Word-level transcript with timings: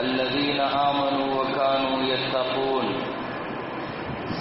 الذين 0.00 0.60
آمنوا 0.60 1.42
وكانوا 1.42 2.02
يتقون. 2.02 2.86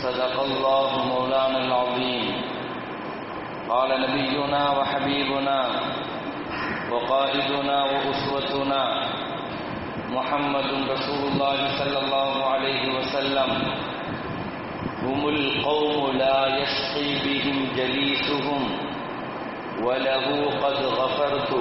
صدق 0.03 0.42
الله 0.42 1.06
مولانا 1.06 1.58
العظيم. 1.58 2.42
قال 3.69 3.89
نبينا 4.02 4.72
وحبيبنا 4.72 5.69
وقائدنا 6.92 7.84
وأسوتنا 7.84 8.84
محمد 10.09 10.69
رسول 10.89 11.22
الله 11.31 11.58
صلى 11.80 12.00
الله 12.00 12.45
عليه 12.45 12.84
وسلم. 12.97 13.50
هم 15.03 15.28
القوم 15.28 16.17
لا 16.17 16.39
يشقي 16.47 17.09
بهم 17.25 17.67
جليسهم 17.75 18.62
وله 19.84 20.25
قد 20.64 20.80
غفرت. 20.86 21.52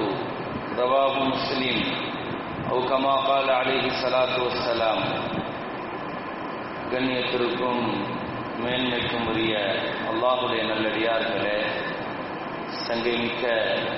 رواه 0.79 1.23
مسلم. 1.23 2.08
او 2.69 2.79
comma 2.89 3.13
கால் 3.27 3.51
அலிஹி 3.53 3.89
சலாத்து 3.99 4.39
வசலாம் 4.45 5.03
கண்ணியத்திற்கும் 6.91 7.83
மேன்மைக்கும் 8.63 9.27
உரிய 9.31 9.53
அல்லாஹுடைய 10.11 10.61
நல்லடியார்களே 10.69 11.57
சங்கைமிக்க 12.85 13.43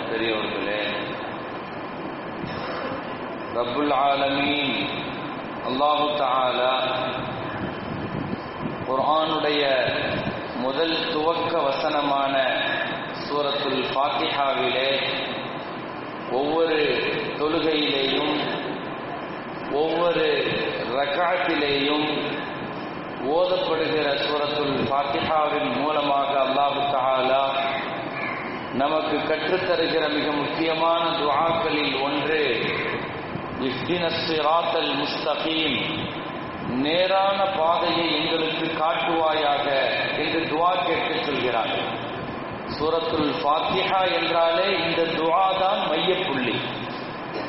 பெரியவர்களே 0.10 0.82
ரப்புல் 3.56 3.96
ஆலமீன் 4.02 4.76
அல்லாஹு 5.70 6.06
தாலா 6.22 6.74
குர்ஆனுடைய 8.88 9.64
முதல் 10.62 10.98
துவக்க 11.14 11.54
வசனமான 11.68 12.34
சூரத்துல் 13.24 13.84
ஃபாத்திஹாவிலே 13.92 14.90
ஒவ்வொரு 16.32 16.80
தொழுகையிலேயும் 17.40 18.36
ஒவ்வொரு 19.74 20.28
ரகாத்திலேயும் 20.98 22.08
ஓதப்படுகிற 23.36 24.08
சூரத்துல் 24.26 24.78
ஃபாத்திஹாவின் 24.88 25.72
மூலமாக 25.82 26.32
அல்லாஹு 26.46 26.82
தஹாலா 26.94 27.44
நமக்கு 28.74 29.18
கற்றுத்தருகிற 29.30 30.04
மிக 30.14 30.28
முக்கியமான 30.32 31.04
துவாக்களில் 31.20 31.96
ஒன்று 32.02 32.44
இஃப்தினஸ் 33.70 34.24
முஸ்தகீம் 35.02 35.80
நேரான 36.84 37.40
பாதையை 37.58 38.06
எங்களுக்கு 38.20 38.68
காட்டுவாயாக 38.84 39.66
என்று 40.18 40.42
துவா 40.52 40.72
கேட்டு 40.86 41.16
சொல்கிறார்கள். 41.26 41.88
சூரத்துல் 42.76 43.32
ஃபாத்திஹா 43.42 44.02
என்றாலே 44.20 44.68
இந்த 44.86 45.02
துவா 45.18 45.46
தான் 45.60 45.82
மையப்புள்ளி. 45.92 46.56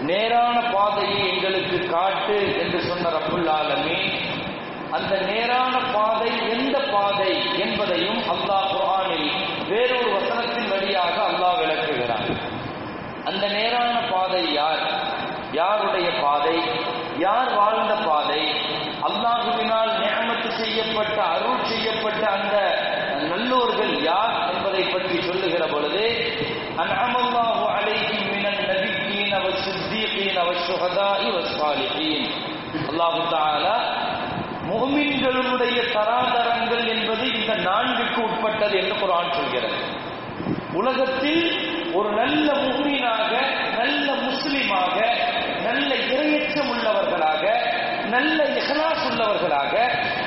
நேரான 0.02 0.56
பாதையை 0.72 1.20
எங்களுக்கு 1.28 1.78
காட்டு 1.88 2.38
என்று 2.62 2.78
சொன்ன 2.82 3.10
ரப்புல் 3.10 3.50
அந்த 4.92 5.12
நேரான 5.28 5.74
பாதை 5.92 6.30
எந்த 6.54 6.76
பாதை 6.92 7.30
என்பதையும் 7.58 8.20
அல்லாஹ் 8.32 8.72
குரானில் 8.72 9.28
வேறொரு 9.68 10.08
வசனத்தின் 10.16 10.70
வழியாக 10.72 11.16
அல்லாஹ் 11.28 11.60
விளக்குகிறார் 11.60 12.28
அந்த 13.24 13.44
நேரான 13.50 13.96
பாதை 14.10 14.42
யார்? 14.54 14.82
யாருடைய 15.52 16.08
பாதை? 16.20 16.56
யார் 17.18 17.50
வாழ்ந்த 17.54 17.94
பாதை 18.04 18.42
அல்லாஹுவினால் 19.08 19.92
நியமத்து 19.98 20.50
செய்யப்பட்ட 20.60 21.18
அருள் 21.34 21.64
செய்யப்பட்ட 21.64 22.22
அந்த 22.30 22.54
நல்லோர்கள் 23.28 23.94
யார் 24.04 24.34
என்பதை 24.48 24.82
பற்றி 24.86 25.16
சொல்லுகிற 25.20 25.64
பொழுது 25.66 26.04
அன்அமல்லாஹு 26.76 27.64
அலைஹிம் 27.74 28.24
மினன் 28.30 28.62
நபியீன 28.70 29.32
வஸ்ஸித்தீகீன 30.80 31.36
வஷ்ஷுஹதாஇ 31.36 32.20
தராதரங்கள் 35.94 36.84
என்பது 36.88 37.24
இந்த 37.34 37.52
நான்குக்கு 37.54 38.20
உட்பட்டது 38.20 38.76
என்று 38.76 38.94
குரான் 38.94 39.32
சொல்கிறது. 39.32 39.74
உலகத்தில் 40.72 41.44
ஒரு 41.92 42.10
நல்ல 42.10 42.52
முஹ்மீனாக 42.52 43.32
நல்ல 43.76 44.12
முஸ்லிமாக 44.12 44.96
நல்ல 45.64 45.94
இரையச்சம் 45.94 46.70
உள்ளவர்களாக 46.74 47.44
நல்ல 48.10 48.44
இஹலாஸ் 48.44 49.04
உள்ளவர்களாக 49.10 49.74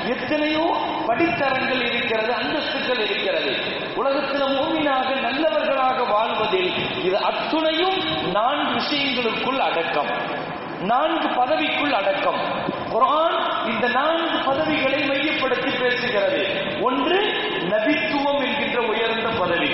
எத்தனையோ 0.04 0.76
படித்தரங்கள் 1.06 1.82
இருக்கிறது 1.86 2.32
அந்தஸ்துகள் 2.32 3.00
இருக்கிறது. 3.10 3.56
உலகத்தில் 3.94 4.42
மூமினாக 4.42 5.20
நல்லவர்களாக 5.20 6.04
வாழ்வதில் 6.04 6.72
இது 7.04 7.18
அத்துணையும் 7.18 7.98
நான்கு 8.32 8.72
விஷயங்களுக்குள் 8.72 9.60
அடக்கம். 9.60 10.35
நான்கு 10.82 11.28
பதவிக்குள் 11.28 11.92
அடக்கம். 11.92 12.40
குரான் 12.92 13.68
இந்த 13.68 13.88
நான்கு 13.88 14.38
பதவிகளை 14.44 15.04
மையப்படுத்தி 15.04 15.70
பேசுகிறது. 15.70 16.42
ஒன்று 16.80 17.18
நபித்துவம் 17.68 18.42
என்கின்ற 18.44 18.80
உயர்ந்த 18.80 19.28
பதவி. 19.28 19.70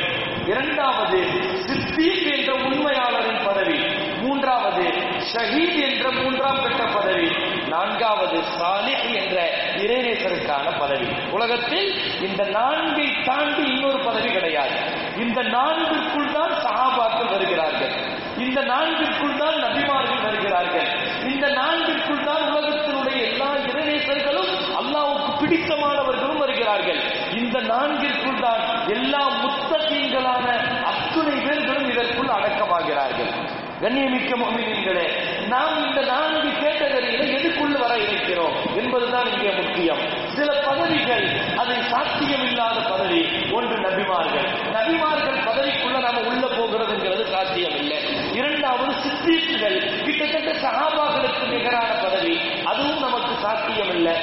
இரண்டாவது 0.46 1.18
சித்தீக் 1.66 2.38
என்ற 2.38 2.52
உண்மையாளரின் 2.52 3.44
பதவி. 3.44 3.78
மூன்றாவது 4.20 4.84
ஷஹீத் 5.32 5.92
என்ற 5.92 6.10
மூன்றாம் 6.10 6.62
கட்ட 6.62 6.84
பதவி. 6.84 7.30
நான்காவது 7.68 8.42
சாலிஹ் 8.58 9.14
என்ற 9.14 9.50
இறைநேசருக்கான 9.76 10.78
பதவி. 10.78 11.06
உலகத்தில் 11.30 12.20
இந்த 12.20 12.44
நான்கை 12.44 13.24
தாண்டி 13.24 13.62
இன்னொரு 13.72 13.98
பதவி 13.98 14.32
கிடையாது. 14.32 14.76
இந்த 15.16 15.42
நான்கிற்குள் 15.42 16.32
தான் 16.32 16.52
சகாபாக்கள் 16.64 17.30
வருகிறார்கள். 17.30 18.20
இந்த 18.38 18.60
நான்கிற்குள் 18.60 19.36
தான் 19.36 19.54
நபிமார்கள் 19.54 20.22
வருகிறார்கள் 20.22 20.86
இந்த 21.32 21.48
நான்கிற்குள் 21.48 22.24
தான் 22.24 22.42
உலகத்தினுடைய 22.50 23.18
எல்லா 23.30 23.54
இறைநேசர்களும் 23.68 24.50
அல்லாவுக்கு 24.80 25.46
பிடித்தமானவர்களும் 25.46 26.38
வருகிறார்கள் 26.38 27.00
இந்த 27.32 27.60
நான்கிற்குள் 27.60 28.40
தான் 28.40 28.60
எல்லா 28.86 29.28
முத்தகீன்களான 29.42 30.46
அத்துணை 30.84 31.36
பேர்களும் 31.46 31.90
இதற்குள் 31.90 32.28
அடக்கமாகிறார்கள் 32.28 33.32
கண்ணியமிக்க 33.82 34.32
மொமினீன்களே 34.36 35.04
நாம் 35.48 35.88
இந்த 35.88 36.00
நான்கு 36.02 36.50
கேட்டகரியில 36.60 37.22
எதுக்குள்ள 37.36 37.76
வர 37.78 37.94
இருக்கிறோம் 37.98 38.54
என்பதுதான் 38.76 39.28
இங்கே 39.32 39.50
முக்கியம். 39.50 40.02
சில 40.36 40.52
பதவிகள் 40.66 41.24
அது 41.56 41.74
சாத்தியமில்லாத 41.90 42.78
பதவி 42.90 43.20
ஒன்று 43.52 43.76
நபிமார்கள். 43.76 44.46
நபிமார்கள் 44.72 45.38
பதவிக்குள்ள 45.46 45.98
நாம 46.00 46.20
உள்ள 46.20 46.44
போகிறதுங்கிறது 46.46 47.24
சாத்தியம் 47.30 47.76
இல்லை 47.76 47.98
இரண்டாவது 48.34 48.92
சித்தீக்குகள் 49.02 49.76
கிட்டத்தட்ட 50.04 50.52
சகாபாக்களுக்கு 50.62 51.46
நிகரான 51.46 51.90
பதவி 52.02 52.34
அதுவும் 52.64 53.00
நமக்கு 53.00 53.34
சாத்தியம் 53.42 53.92
இல்லை 53.96 54.14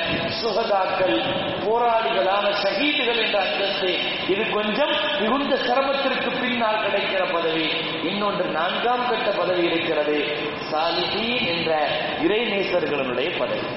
சுகதாக்கள் 0.42 1.18
போராளிகளான 1.66 2.46
ஷகீதுகள் 2.64 3.20
என்ற 3.26 3.40
அந்தஸ்து 3.40 3.92
இது 4.28 4.50
கொஞ்சம் 4.50 4.94
மிகுந்த 5.20 5.58
சிரமத்திற்கு 5.58 6.32
பின்னால் 6.32 6.84
கிடைக்கிற 6.86 7.34
பதவி. 7.34 7.68
இன்னொன்று 8.04 8.46
நான்காம் 8.46 9.10
கட்ட 9.10 9.32
பதவி 9.32 9.64
இருக்கிறது. 9.64 10.38
சாலிஹீன் 10.72 11.46
என்ற 11.46 11.88
இறைநேசர்களுடைய 12.24 13.38
பதவி. 13.38 13.68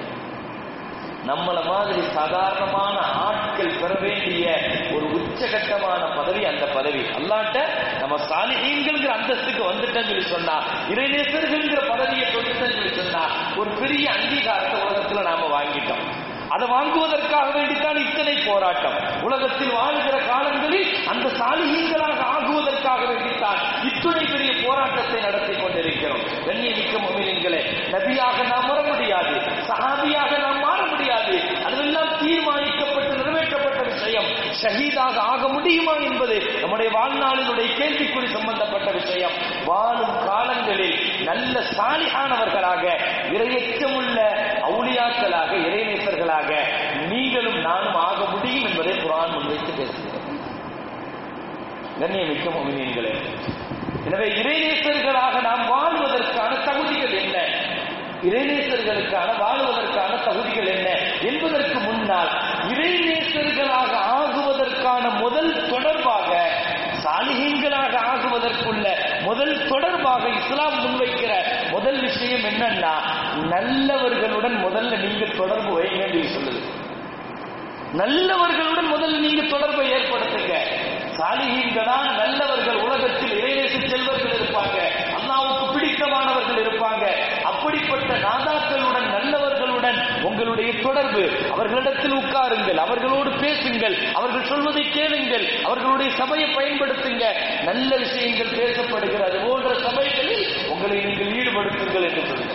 நம்மள 1.27 1.65
மாதிரி 1.67 2.01
சாதாரணமான 2.15 2.99
ஆட்கள் 2.99 3.79
பெற 3.81 3.95
வேண்டிய 4.01 4.59
ஒரு 4.95 5.05
உச்சகட்டமான 5.19 6.17
பதவி 6.17 6.45
அந்த 6.45 6.67
பதவி. 6.67 6.99
அல்லாட்ட 6.99 7.59
நம்ம 8.01 8.17
சாலிஹீன்கிற 8.31 9.07
அந்தஸ்துக்கு 9.19 9.63
வந்துட்டேன்னு 9.71 10.11
சொல்லி 10.11 10.23
சொன்னா 10.23 10.57
இறைநேசர்கள்ங்கிற 10.89 11.89
பதவியை 11.89 12.29
தொட்டுட்டேன்னு 12.31 12.79
சொல்லி 12.79 13.03
சொன்னா 13.03 13.23
ஒரு 13.57 13.71
பெரிய 13.71 14.11
அங்கீகாரத்தை 14.11 14.81
உலகத்துல 14.81 15.23
நாம 15.23 15.47
வாங்கிட்டோம். 15.57 16.22
அதை 16.53 16.69
வாங்குவதற்காக 16.69 17.47
வேண்டித்தான் 17.59 17.99
இத்தனை 18.07 18.35
போராட்டம். 18.47 18.97
உலகத்தில் 19.23 19.71
வாழ்கிற 19.71 20.17
காலங்களில் 20.19 20.89
அந்த 21.07 21.27
சாலிகளாக 21.41 22.19
ஆகுவதற்காக 22.35 23.01
வேண்டித்தான் 23.11 23.61
இத்துணை 23.85 24.25
பெரிய 24.33 24.53
போராட்டத்தை 24.67 25.21
நடத்தி 25.21 25.55
கொண்டிருக்கிறோம். 25.55 26.23
கண்ணியமிக்க 26.47 26.95
மொமினின்களே 27.05 27.61
நபியாக 27.95 28.39
நாம் 28.49 28.69
வர 28.69 28.81
முடியாது 28.83 29.35
சஹாபியாக 29.69 30.41
நாம் 30.41 30.59
மாற 30.59 30.81
முடியாது. 30.83 31.35
அதெல்லாம் 31.65 32.13
தீர்மானிக்கப்பட்டு 32.23 33.13
நிறைவேற்றப்பட்ட 33.21 33.81
விஷயம். 33.93 34.29
ஷஹீதாக 34.63 35.17
ஆக 35.17 35.49
முடியுமா 35.49 35.95
என்பது 36.09 36.37
நம்முடைய 36.61 36.91
வாழ்நாளினுடைய 36.99 37.69
கேள்விக்குறி 37.81 38.29
சம்பந்தப்பட்ட 38.33 38.91
விஷயம். 38.91 39.37
வாழும் 39.65 40.17
காலங்களில் 40.27 40.97
நல்ல 41.25 41.61
சாலிகானவர்களாக 41.77 42.85
இரையற்றமுள்ள 43.37 44.19
அவுளியாக்களாக 44.69 45.51
இறைநேசர்களாக 45.67 46.51
நீங்களும் 47.09 47.61
நானும் 47.61 47.95
ஆக 47.95 48.25
முடியும் 48.25 48.65
என்பதை 48.65 48.93
குரான் 48.93 49.33
முன்வைத்து 49.33 49.73
பேசுகிறது. 49.79 50.19
கண்ணியமிக்க 52.01 52.47
மொமினீன்களே 52.51 53.13
எனவே 54.05 54.27
இறைநேசர்களாக 54.41 55.41
நாம் 55.41 55.65
வாழ்வதற்கான 55.69 56.53
தகுதிகள் 56.65 57.15
என்ன? 57.23 57.37
இறைநேசர்களுக்கான 58.23 59.29
வாழ்வதற்கான 59.39 60.13
தகுதிகள் 60.25 60.67
என்ன? 60.67 60.89
என்பதற்கு 61.23 61.79
முன்னால் 61.79 62.31
இறைநேசர்களாக 62.73 63.93
ஆகுவதற்கான 64.17 65.05
முதல் 65.21 65.69
தொடர்பாக 65.69 66.31
சாலிகங்களாக 67.05 67.95
ஆகுவதற்குள்ள 68.13 68.87
முதல் 69.23 69.67
தொடர்பாக 69.69 70.29
இஸ்லாம் 70.29 70.77
முன்வைக்கிற 70.81 71.33
முதல் 71.71 72.01
விஷயம் 72.01 72.45
என்னன்னா 72.45 72.95
நல்லவர்களுடன் 73.53 74.57
முதல்ல 74.65 74.99
நீங்க 74.99 75.27
தொடர்பு 75.37 75.71
வைங்க 75.79 76.01
என்று 76.07 76.29
சொல்லுது. 76.35 76.63
நல்லவர்களுடன் 77.97 78.91
முதல்ல 78.93 79.19
நீங்க 79.19 79.43
தொடர்பை 79.43 79.93
ஏற்படுத்துங்க. 79.93 80.55
சாலிகீன்களான 81.17 82.07
நல்லவர்கள் 82.17 82.75
உலகத்தில் 82.75 83.35
இறைநேச 83.39 83.75
செல்வர்கள் 83.89 84.37
இருப்பாங்க. 84.39 84.77
அல்லாவுக்கு 85.17 85.67
பிடித்தமானவர்கள் 85.75 86.61
இருப்பாங்க. 86.65 87.05
அப்படிப்பட்ட 87.43 88.15
நாதாக்களுடன் 88.15 89.09
நல்லவர்களுடன் 89.17 90.23
உங்களுடைய 90.23 90.73
தொடர்பு. 90.83 91.31
அவர்களிடத்தில் 91.53 92.13
உட்காருங்கள் 92.13 92.77
அவர்களோடு 92.77 93.31
பேசுங்கள் 93.31 93.97
அவர்கள் 94.15 94.45
சொல்வதை 94.45 94.91
கேளுங்கள் 94.91 95.47
அவர்களுடைய 95.65 96.13
சபையை 96.17 96.49
பயன்படுத்துங்க. 96.57 97.25
நல்ல 97.65 97.97
விஷயங்கள் 97.97 98.57
பேசப்படுகிற 98.61 99.23
அது 99.31 99.39
போன்ற 99.49 99.75
சபைகளில் 99.75 100.69
உங்களை 100.69 101.05
நீங்கள் 101.05 101.33
ஈடுபடுத்துங்கள் 101.41 102.09
என்று 102.09 102.25
சொல்லுங்கள் 102.27 102.52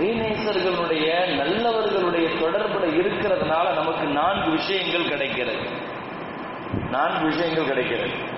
வீணேசர்களுடைய 0.00 1.34
நல்லவர்களுடைய 1.36 2.28
தொடர்புல 2.28 2.84
இருக்கிறதுனால 3.00 3.74
நமக்கு 3.74 4.06
நான்கு 4.06 4.50
விஷயங்கள் 4.50 5.08
கிடைக்கிறது. 5.08 5.68
நான்கு 6.90 7.24
விஷயங்கள் 7.24 7.66
கிடைக்கிறது. 7.66 8.36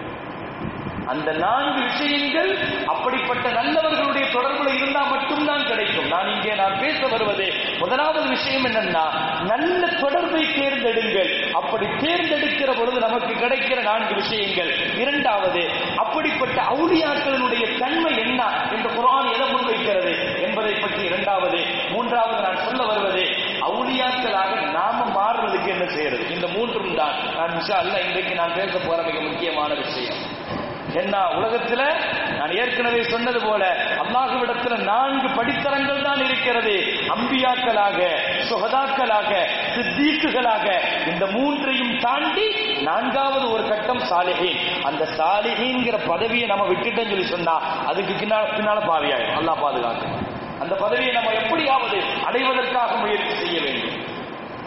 அந்த 1.07 1.33
நான்கு 1.33 1.81
விஷயங்கள் 1.85 2.57
அப்படிப்பட்ட 2.87 3.51
நல்லவர்களுடைய 3.51 4.27
தொடர்புல 4.33 4.75
இருந்தா 4.75 5.03
மட்டும்தான் 5.03 5.67
கிடைக்கும். 5.67 6.09
நான் 6.09 6.35
இங்கே 6.35 6.55
நான் 6.55 6.79
பேச 6.79 7.07
வருவது 7.07 7.53
முதலாவது 7.79 8.29
விஷயம் 8.29 8.65
என்னன்னா 8.65 9.05
நல்ல 9.43 9.87
தொடர்பை 9.87 10.43
தேர்ந்தெடுங்கள். 10.45 11.51
அப்படி 11.51 11.87
தேர்ந்தெடுக்கிற 12.01 12.73
பொழுது 12.73 13.01
நமக்கு 13.01 13.35
கிடைக்கிற 13.35 13.83
நான்கு 13.83 14.15
விஷயங்கள். 14.15 14.97
இரண்டாவது 14.97 15.69
அப்படிப்பட்ட 15.97 16.63
அவுளியாக்களினுடைய 16.63 17.79
தன்மை 17.79 18.19
என்ன 18.19 18.43
என்று 18.73 18.91
குரான் 18.91 19.33
எதை 19.35 19.49
முன்வைக்கிறது 19.55 20.30
என்பதை 20.71 20.83
பற்றி 20.85 21.03
இரண்டாவது 21.11 21.59
மூன்றாவது 21.93 22.41
நான் 22.47 22.65
சொல்ல 22.67 22.83
வருவது 22.91 23.25
அவுளியாக்களாக 23.69 24.53
நாம 24.79 24.99
மாறுவதற்கு 25.19 25.71
என்ன 25.75 25.87
செய்யறது? 25.95 26.25
இந்த 26.35 26.47
மூன்றும் 26.57 26.99
தான். 27.01 27.17
நான் 27.39 27.55
மிஷா 27.57 27.77
அல்ல 27.85 27.95
இன்றைக்கு 28.07 28.35
நான் 28.41 28.57
பேச 28.59 28.73
போற 28.87 28.99
மிக 29.09 29.19
முக்கியமான 29.21 29.71
விஷயம். 29.83 30.19
என்ன 31.01 31.17
உலகத்துல 31.39 31.83
நான் 32.39 32.53
ஏற்கனவே 32.61 33.03
சொன்னது 33.11 33.41
போல 33.41 33.63
அல்லாஹுவிடத்துல 34.03 34.77
நான்கு 34.91 35.29
படித்தரங்கள் 35.37 36.03
தான் 36.07 36.23
இருக்கிறது. 36.25 36.75
அம்பியாக்களாக 37.15 37.99
சுகதாக்களாக 38.49 39.31
சித்தீக்குகளாக 39.75 40.67
இந்த 41.13 41.27
மூன்றையும் 41.37 41.95
தாண்டி 42.07 42.47
நான்காவது 42.89 43.47
ஒரு 43.55 43.65
கட்டம் 43.69 44.03
சாலிஹீன். 44.11 44.59
அந்த 44.91 45.05
சாலிஹீன்கிற 45.19 45.99
பதவியை 46.11 46.49
நம்ம 46.49 46.67
விட்டுட்டோம்னு 46.73 47.15
சொல்லி 47.15 47.29
சொன்னா 47.37 47.57
அதுக்கு 47.93 48.15
பின்னால 48.23 48.51
பின்னால 48.59 48.81
பாவியாகும் 48.91 49.39
அல்லாஹ் 49.43 49.63
பாதுகாக்கும். 49.67 50.17
அந்த 50.61 50.75
பதவியை 50.75 51.13
நம்ம 51.13 51.31
எப்படியாவது 51.33 51.99
அடைவதற்காக 52.25 52.97
முயற்சி 52.97 53.35
செய்ய 53.45 53.61
வேண்டும். 53.61 53.97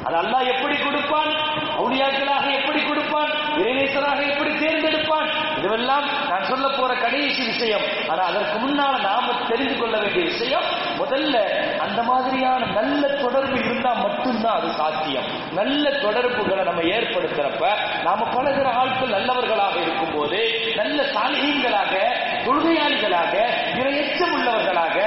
அது 0.03 0.15
அல்லாஹ் 0.17 0.47
எப்படி 0.53 0.75
கொடுப்பான்? 0.75 1.31
அவுளியாக்களாக 1.79 2.45
எப்படி 2.53 2.79
கொடுப்பான்? 2.83 3.29
இறைநேசராக 3.59 4.19
எப்படி 4.29 4.51
தேர்ந்தெடுப்பான்? 4.53 5.27
இதுவெல்லாம் 5.59 6.05
நான் 6.29 6.47
சொல்ல 6.49 6.67
போற 6.67 6.93
கடைசி 6.95 7.41
விஷயம். 7.45 7.81
ஆனா 8.07 8.23
அதற்கு 8.23 8.57
முன்னால் 8.57 9.01
நாம 9.01 9.33
தெரிந்து 9.49 9.75
கொள்ள 9.79 9.97
வேண்டிய 9.97 10.23
விஷயம் 10.25 10.65
முதல்ல 10.99 11.35
அந்த 11.77 12.03
மாதிரியான 12.03 12.65
நல்ல 12.65 13.07
தொடர்பு 13.07 13.57
இருந்தா 13.59 13.93
மட்டும்தான் 13.93 14.57
அது 14.59 14.69
சாத்தியம். 14.73 15.27
நல்ல 15.53 15.91
தொடர்புகளை 15.91 16.63
நம்ம 16.63 16.81
ஏற்படுத்துறப்ப 16.81 17.63
நாம 18.03 18.27
பழகிற 18.35 18.67
ஆட்கள் 18.71 19.15
நல்லவர்களாக 19.17 19.75
இருக்கும் 19.81 20.13
போது 20.15 20.41
நல்ல 20.75 21.01
சாலிகங்களாக 21.15 21.93
தொழுகையாளிகளாக 22.45 23.33
இரையச்சம் 23.75 24.33
உள்ளவர்களாக 24.33 24.97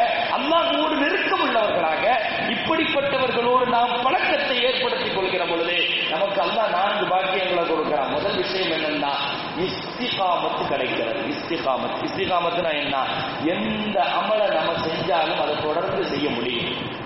அல்லாஹோடு 0.47 0.97
நெருக்கம் 0.97 1.41
உள்ளவர்களாக 1.41 2.05
இப்படிப்பட்டவர்களோடு 2.49 3.69
நாம் 3.69 4.03
பழக்கத்தை 4.03 4.63
ஏற்படுத்திக் 4.63 5.17
கொள்கிற 5.17 5.45
பொழுது 5.45 5.85
நமக்கு 6.11 6.43
அல்லாஹ் 6.43 6.71
நான்கு 6.71 7.07
பாக்கியங்களை 7.07 7.69
கொடுக்கிறான். 7.69 8.09
முதல் 8.09 8.37
விஷயம் 8.37 8.71
என்னன்னா 8.71 9.13
இஸ்திகாமத்து 9.59 10.69
கிடைக்கிறது. 10.69 11.21
இஸ்திகாமத் 11.21 12.05
இஸ்திகாமத்துனா 12.05 12.73
என்ன? 12.73 12.97
எந்த 13.45 14.01
அமலை 14.01 14.55
நம்ம 14.55 14.73
செஞ்சாலும் 14.73 15.43
அதை 15.43 15.55
தொடர்ந்து 15.63 16.05
செய்ய 16.05 16.29
முடியும். 16.29 17.05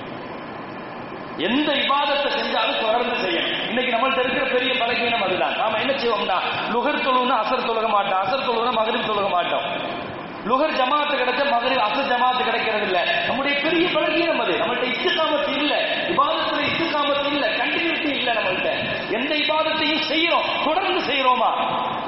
எந்த 1.36 1.72
விவாதத்தை 1.72 2.32
செஞ்சாலும் 2.32 2.80
தொடர்ந்து 2.80 3.16
செய்யணும். 3.16 3.68
இன்னைக்கு 3.68 3.96
நம்மள்ட்ட 3.96 4.18
இருக்கிற 4.18 4.44
பெரிய 4.46 4.72
பலகீனம் 4.84 5.22
அதுதான். 5.22 5.56
நாம 5.56 5.78
என்ன 5.78 5.92
செய்வோம்னா 5.92 6.38
லுகர் 6.72 7.04
தொழுன்னு 7.06 7.36
அசர் 7.42 7.68
தொழுக 7.70 7.88
மாட்டோம். 7.88 8.22
அசர் 8.22 8.48
தொழுனா 8.48 8.72
மகரிப் 8.72 9.10
தொழுக 9.10 9.28
மாட்டோம். 9.28 9.99
லுகர் 10.46 10.76
ஜமாத்து 10.76 11.16
கிடைச்ச 11.16 11.50
மகரிப் 11.50 11.80
அசர் 11.80 12.10
ஜமாத்து 12.10 12.44
கிடைக்கிறது 12.44 12.82
இல்ல 12.82 13.22
நம்முடைய 13.26 13.60
பெரிய 13.62 13.88
பலகீனம் 13.88 14.40
அது 14.40 14.52
நம்மள்ட்ட 14.52 14.92
இஸ்திகாமத்து 14.92 15.52
இல்ல. 15.52 15.74
இட்டு 16.08 16.60
இஸ்திகாமத்து 16.60 17.26
இல்ல. 17.26 17.46
கண்டினியூட்டி 17.48 18.08
இல்ல 18.08 18.32
நம்மள்ட்ட. 18.32 18.72
எந்த 19.10 19.34
விவாதத்தையும் 19.34 20.00
செய்யறோம். 20.08 20.64
தொடர்ந்து 20.64 21.12
செய்யறோமா? 21.12 21.50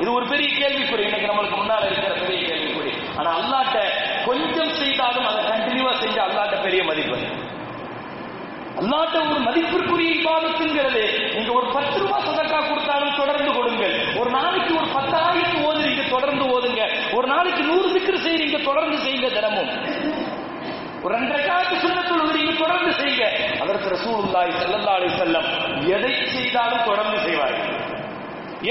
இது 0.01 0.13
ஒரு 0.13 0.27
பெரிய 0.27 0.49
கேள்விக்குறி. 0.49 1.01
இன்னைக்கு 1.01 1.33
நம்மளுக்கு 1.33 1.61
முன்னால 1.61 1.85
இருக்கிற 1.85 2.15
பெரிய 2.15 2.55
கேள்விக்குறி. 2.55 2.93
ஆனா 3.17 3.39
அல்லாட்ட 3.39 3.79
கொஞ்சம் 4.25 4.73
செய்தாலும் 4.73 5.27
அதை 5.27 5.45
கண்டினியூவா 5.45 5.95
செஞ்ச 5.95 6.23
அல்லாட்ட 6.23 6.63
பெரிய 6.63 6.85
மதிப்பு. 6.85 7.42
அல்லாட்ட 8.83 9.17
ஒரு 9.31 9.41
மதிப்பிற்குரிய 9.47 10.11
இபாதத்துங்கிறது. 10.19 11.03
நீங்க 11.35 11.51
ஒரு 11.59 11.67
பத்து 11.75 11.97
ரூபாய் 12.03 12.25
சதக்கா 12.29 12.59
கொடுத்தாலும் 12.69 13.19
தொடர்ந்து 13.21 13.51
கொடுங்கள். 13.59 13.95
ஒரு 14.21 14.31
நாளைக்கு 14.31 14.73
ஒரு 14.81 14.89
பத்தாயிரத்து 14.97 15.59
ஓதுறீங்க 15.69 16.05
தொடர்ந்து 16.15 16.45
ஓதுங்க. 16.55 16.83
ஒரு 17.17 17.27
நாளைக்கு 17.27 17.63
நூறு 17.71 17.89
சிக்கர் 17.95 18.25
செய்றீங்க 18.27 18.59
தொடர்ந்து 18.69 18.97
செய்யுங்க 19.05 19.29
தினமும். 19.37 19.71
ஒரு 21.05 21.13
ரெண்டரை 21.15 21.41
காலத்து 21.47 21.77
சுண்ணத்துள் 21.85 22.37
நீங்க 22.39 22.53
தொடர்ந்து 22.65 22.93
செய்யுங்க. 23.01 23.25
அதற்கு 23.63 23.89
ரசூலுல்லாய் 23.95 24.53
ஸல்லல்லாஹு 24.61 24.99
அலைஹி 24.99 25.15
வஸல்லம் 25.15 25.49
எதை 25.95 26.13
செய்தாலும் 26.35 26.87
தொடர்ந்து 26.91 27.19
செய்வார்கள். 27.27 27.71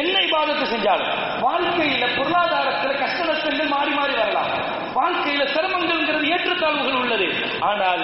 என்ன 0.02 0.16
இபாதத்தை 0.28 0.66
செஞ்சாலும்? 0.74 1.10
வாழ்க்கையில 1.46 2.06
பொருளாதாரத்துல 2.18 2.92
கஷ்ட 3.00 3.26
நஷ்டங்கள் 3.30 3.74
மாறி 3.76 3.92
மாறி 3.98 4.14
வரலாம். 4.20 4.52
வாழ்க்கையில 5.00 5.44
சிரமங்கள்ங்கிறது 5.56 6.30
ஏற்றத்தாழ்வுகள் 6.36 7.00
உள்ளது. 7.02 7.28
ஆனால் 7.70 8.04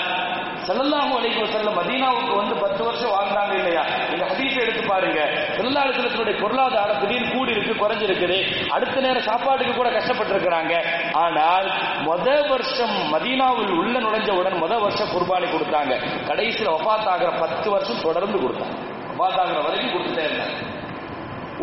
ஸல்லல்லாஹு 0.68 1.12
அலைஹி 1.20 1.44
செல்ல 1.52 1.72
மதீனாவுக்கு 1.72 2.34
வந்து 2.40 2.56
பத்து 2.64 2.84
வருஷம் 2.84 3.12
வாழ்ந்தாங்க 3.16 3.54
இல்லையா? 3.60 3.84
இந்த 4.14 4.24
ஹதீஸை 4.32 4.58
எடுத்து 4.64 4.82
பாருங்க. 4.88 5.20
ஸல்லல்லாஹு 5.58 6.34
பொருளாதாரம் 6.42 7.00
திடீர்னு 7.02 7.30
கூடி 7.36 7.52
இருக்கு 7.52 7.74
குறைஞ்சிருக்குது. 7.84 8.38
அடுத்த 8.76 9.02
நேரம் 9.02 9.28
சாப்பாட்டுக்கு 9.30 9.74
கூட 9.74 9.90
கஷ்டப்பட்டு 9.90 10.34
இருக்கிறாங்க 10.34 10.74
ஆனால் 11.14 11.68
முத 12.08 12.28
வருஷம் 12.50 12.96
மதீனாவில் 13.14 13.74
உள்ள 13.82 13.96
நுழைஞ்சவுடன் 14.00 14.58
முத 14.64 14.74
வருஷம் 14.86 15.12
குர்பானி 15.14 15.48
கொடுத்தாங்க. 15.54 15.94
கடைசியில் 16.28 16.74
ஒஃபாத்தாகிற 16.78 17.30
பத்து 17.44 17.70
வருஷம் 17.70 18.02
தொடர்ந்து 18.02 18.40
கொடுத்தாங்க. 18.40 18.76
வஃபாத் 19.22 19.56
வரைக்கும் 19.68 19.94
கொடுத்துட்டே 19.94 20.26
இருந்தாங்க. 20.30 20.56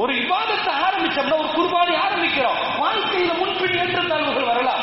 ஒரு 0.02 0.12
விவாதத்தை 0.12 0.72
ஆரம்பிச்சோம்னா 0.86 1.36
ஒரு 1.42 1.50
குர்பானி 1.58 1.94
ஆரம்பிக்கிறோம். 2.06 2.58
வாழ்க்கையில 2.82 3.32
முன்பின் 3.42 3.76
ஏற்றத்தாழ்வுகள் 3.82 4.50
வரலாம். 4.52 4.82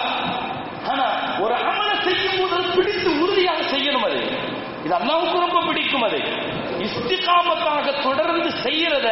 ஆனா 0.92 1.06
ஒரு 1.40 1.54
அமலை 1.54 1.96
செய்யும் 2.02 2.40
போது 2.40 2.64
அது 2.64 2.76
பிடித்து 2.76 3.10
உறுதியாக 3.22 3.62
செய்யணும் 3.62 4.06
அது. 4.06 4.20
இது 4.86 4.96
அல்லாவுக்கு 4.96 5.40
ரொம்ப 5.40 5.62
பிடிக்கும் 5.66 6.02
அது. 6.02 6.20
இஸ்திகாமத்தாக 6.86 7.88
தொடர்ந்து 8.04 8.50
செய்யறத 8.64 9.10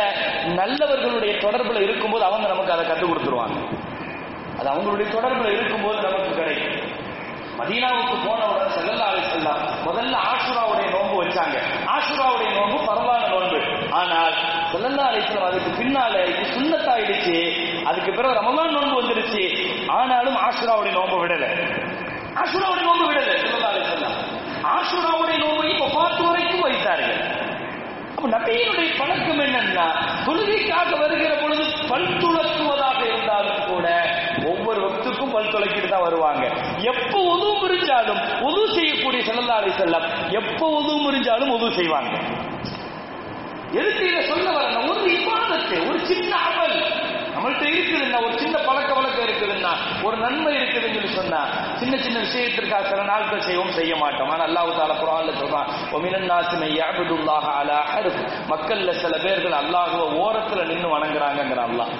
நல்லவர்களுடைய 0.53 1.33
தொடர்புல 1.35 1.81
இருக்கும்போது 1.81 2.23
அவங்க 2.23 2.47
நமக்கு 2.47 2.71
அதை 2.71 2.85
கற்றுக் 2.87 3.11
கொடுத்துருவாங்க. 3.11 3.57
அது 4.59 4.69
அவங்களுடைய 4.69 5.07
தொடர்புல 5.17 5.51
இருக்கும்போது 5.51 6.01
நமக்கு 6.01 6.35
கிடைக்கும். 6.35 6.98
மதீனாவுக்கு 7.59 8.15
போனவுடன் 8.25 8.73
செல்லல்லா 8.75 9.07
செல்லாம் 9.31 9.61
முதல்ல 9.87 10.15
ஆசுராவுடைய 10.31 10.87
நோன்பு 10.95 11.15
வச்சாங்க. 11.23 11.57
ஆசுராவுடைய 11.95 12.49
நோன்பு 12.57 12.77
பரவான 12.89 13.27
நோன்பு. 13.27 13.59
ஆனால் 13.91 14.35
செல்லல்லா 14.71 15.05
அலிஸ்லாம் 15.11 15.47
அதுக்கு 15.49 15.71
பின்னால 15.79 16.13
இது 16.25 16.43
சுண்ணத்தாயிடுச்சு. 16.55 17.37
அதுக்கு 17.85 18.11
பிறகு 18.11 18.33
ரமலான் 18.39 18.75
நோன்பு 18.77 18.95
வந்துருச்சு. 19.01 19.43
ஆனாலும் 19.87 20.37
ஆசுராவுடைய 20.47 20.91
நோன்பு 20.91 21.19
விடல. 21.25 21.45
ஆசுராவுடைய 22.35 22.85
நோன்பு 22.89 23.07
விடல 23.09 23.35
செல்லல்லா 23.43 23.71
அலிஸ்லாம் 23.73 24.17
ஆசுராவுடைய 24.75 25.37
நோன்பை 25.37 25.69
இப்போ 25.69 25.89
பார்த்து 25.93 26.23
வரைக்கும் 26.23 26.61
வைத்தார்கள். 26.61 27.47
அப்ப 28.15 28.29
நபியினுடைய 28.37 28.89
பழக்கம் 28.99 29.39
என்னன்னா 29.39 29.85
தொழுகைக்காக 30.25 30.99
வருகிற 30.99 31.33
பொழுது 31.41 31.63
பல் 31.89 32.09
துளக்குவதாக 32.21 32.99
இருந்தாலும் 33.05 33.61
கூட 33.67 33.87
பல் 35.39 35.53
துளக்கிட்டு 35.55 35.89
தான் 35.89 36.05
வருவாங்க. 36.07 36.43
எப்ப 36.91 37.13
உதவு 37.33 37.53
முறிஞ்சாலும் 37.63 38.21
உதவு 38.41 38.67
செய்யக்கூடிய 38.77 39.21
செல்லல்லாரை 39.29 39.71
செல்லம் 39.81 40.05
எப்ப 40.39 40.61
உதவு 40.79 40.97
முறிஞ்சாலும் 41.05 41.53
உதவு 41.57 41.71
செய்வாங்க. 41.71 42.11
எதுக்கு 43.79 44.03
இதை 44.09 44.21
சொல்ல 44.27 44.47
வரணும் 44.51 44.89
ஒரு 44.89 45.01
இபாதத்து 45.17 45.75
ஒரு 45.89 45.99
சின்ன 46.05 46.31
அமல். 46.47 46.75
நம்மள்கிட்ட 47.33 47.65
இருக்குதுன்னா 47.71 48.19
ஒரு 48.27 48.37
சின்ன 48.37 48.55
பழக்க 48.57 48.93
வழக்கம் 48.93 49.25
இருக்குதுன்னா 49.27 49.71
ஒரு 50.03 50.17
நன்மை 50.17 50.53
இருக்குதுன்னு 50.55 50.95
சொல்லி 50.95 51.11
சொன்னா 51.15 51.41
சின்ன 51.75 51.97
சின்ன 51.97 52.19
விஷயத்திற்காக 52.19 52.89
சில 52.89 53.03
நாட்கள் 53.03 53.41
செய்வோம் 53.41 53.75
செய்ய 53.79 53.95
மாட்டோம். 53.95 54.29
ஆனா 54.29 54.43
அல்லாஹு 54.43 54.73
தால 54.79 54.95
குரான்ல 55.01 55.33
சொல்றான் 55.41 55.69
ஒமினாசிமை 55.91 56.27
நாசிமை 56.27 56.71
அலா 57.59 57.79
ஹர்ஃப் 57.93 58.21
மக்கள்ல 58.49 58.91
சில 58.91 59.17
பேர்கள் 59.17 59.59
அல்லாஹுவ 59.61 60.07
ஓரத்துல 60.23 60.65
நின்று 60.65 60.89
வணங்குறாங்கங்கிற 60.95 61.61
அல்லாஹ். 61.69 61.93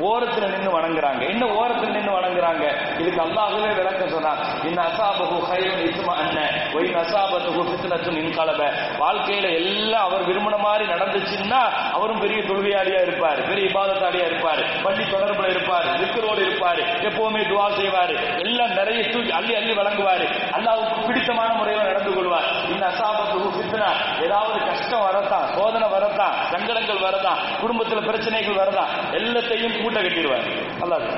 ஓரத்துல 0.00 0.46
நின்று 0.50 0.80
வணங்குறாங்க. 0.80 1.28
என்ன 1.28 1.46
ஓரத்துல 1.46 1.90
நின்று 1.90 2.12
வணங்குறாங்க? 2.20 2.64
இதுக்கு 3.00 3.20
அல்லாஹுவே 3.22 3.74
விளக்கம் 3.74 4.08
சொன்னான் 4.08 4.64
இந்த 4.64 4.82
அசாபகு 4.82 5.36
ஹைவன் 5.50 5.84
இஸ்மா 5.88 6.14
அண்ணன் 6.14 6.54
ஒய் 6.74 6.90
அசாபத்துகு 7.02 7.62
ஃபித்னத்துன் 7.68 8.18
இன்கலப. 8.22 8.62
வாழ்க்கையில 8.98 9.54
எல்லாம் 9.54 10.02
அவர் 10.02 10.26
விரும்பின 10.28 10.58
மாதிரி 10.58 10.84
நடந்துச்சுன்னா 10.92 11.60
அவரும் 11.92 12.18
பெரிய 12.18 12.42
தொழுகையாளியா 12.42 13.02
இருப்பார் 13.02 13.48
பெரிய 13.48 13.68
இபாதத்தாளியா 13.68 14.26
இருப்பார் 14.26 14.82
பள்ளி 14.82 15.04
தொடர்புல 15.04 15.50
இருப்பார் 15.50 15.98
விக்கரோடு 16.00 16.40
இருப்பார் 16.40 16.78
எப்பவுமே 16.78 17.42
துவா 17.50 17.76
செய்வார் 17.76 18.14
எல்லாம் 18.38 18.74
நிறைய 18.74 19.10
தூக்கி 19.10 19.30
அள்ளி 19.30 19.54
அள்ளி 19.54 19.72
வழங்குவார். 19.72 20.24
அல்லாஹ்வுக்கு 20.56 21.06
பிடித்தமான 21.06 21.54
முறையில் 21.54 21.84
நடந்து 21.84 22.14
கொள்வார். 22.14 22.48
இந்த 22.70 22.86
அசாபத்துகு 22.86 23.48
ஃபித்னா. 23.56 23.90
ஏதாவது 24.24 24.58
கஷ்டம் 24.66 25.00
வரத்தான் 25.00 25.46
சோதனை 25.56 25.88
வரத்தான் 25.88 26.34
சங்கடங்கள் 26.50 27.02
வரதான் 27.06 27.40
குடும்பத்துல 27.62 28.06
பிரச்சனைகள் 28.06 28.60
வரதான் 28.62 28.92
எல்லாத்தையும் 29.12 29.82
மூட்டை 29.84 30.02
கட்டிடுவார். 30.02 30.46
அல்லாது 30.82 31.08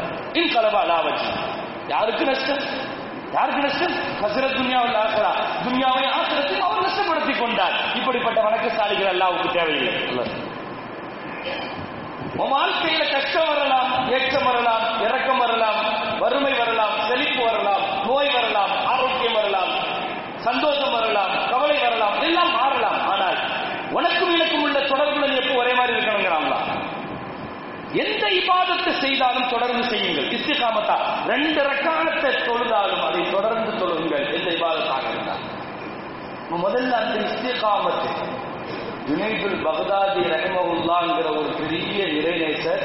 இன் 0.41 0.53
கலபா 0.55 0.83
லாவச்சி 0.93 1.29
யாருக்கு 1.93 2.25
நஷ்டம்? 2.25 2.63
யாருக்கு 3.33 3.63
நஷ்டம்? 3.63 3.95
ஹசரத் 4.23 4.57
துன்யாவில் 4.59 4.99
ஆசரா. 5.05 5.33
துன்யாவை 5.65 6.05
ஆசிரத்தில் 6.19 6.65
அவர் 6.67 6.85
நஷ்டப்படுத்தி 6.87 7.35
கொண்டார். 7.39 7.75
இப்படிப்பட்ட 7.95 8.39
வணக்கசாலிகள் 8.49 9.13
அல்லாவுக்கு 9.15 9.49
தேவையில்லை. 9.59 9.95
அல்லது 10.09 10.35
உன் 12.43 12.53
வாழ்க்கையில 12.55 13.03
கஷ்டம் 13.13 13.49
வரலாம் 13.51 13.91
ஏற்றம் 14.15 14.47
வரலாம் 14.47 14.83
இறக்கம் 15.05 15.39
வரலாம் 15.39 15.79
வறுமை 16.23 16.51
வரலாம் 16.59 16.95
செழிப்பு 17.09 17.43
வரலாம் 17.45 17.85
நோய் 18.09 18.31
வரலாம் 18.35 18.73
ஆரோக்கியம் 18.87 19.37
வரலாம் 19.39 19.71
சந்தோஷம் 20.47 20.93
வரலாம் 20.93 21.33
கவலை 21.51 21.79
வரலாம் 21.85 22.17
எல்லாம் 22.27 22.53
மாறலாம் 22.57 22.99
ஆனால் 23.13 23.39
உனக்கும் 23.91 24.35
எனக்கும் 24.35 24.65
உள்ள 24.67 24.79
தொடர்புல 24.91 25.31
நீ 25.31 25.37
எப்போ 25.43 25.55
ஒரே 25.63 25.73
மாதிரி 25.73 25.95
இருக்கணுங்கிறாங்களா 25.97 26.61
எந்த 28.05 28.25
இபாதத்தை 28.41 28.93
செய்தாலும் 29.17 29.51
தொடர்ந்து 29.51 29.89
செய்யுங்கள். 29.89 30.27
இஸ்திகாமத்தா. 30.37 30.97
ரெண்டு 31.27 31.61
ரக்காலத்தை 31.63 32.31
தொழுதாலும் 32.49 33.05
அதை 33.09 33.31
தொடர்ந்து 33.31 33.71
தொழுங்கள் 33.83 34.27
என்ற 34.37 34.51
இவாதத்தாக 34.57 35.05
இருந்தார். 35.13 35.45
முதல்ல 36.65 36.91
அந்த 37.03 37.17
இஸ்திகாமத்து. 37.29 38.11
யுனைதுல் 39.11 39.59
பகதாதி 39.65 40.23
ரஹமவுல்லாங்கிற 40.35 41.29
ஒரு 41.41 41.51
பெரிய 41.59 42.05
இறைநேசர் 42.05 42.83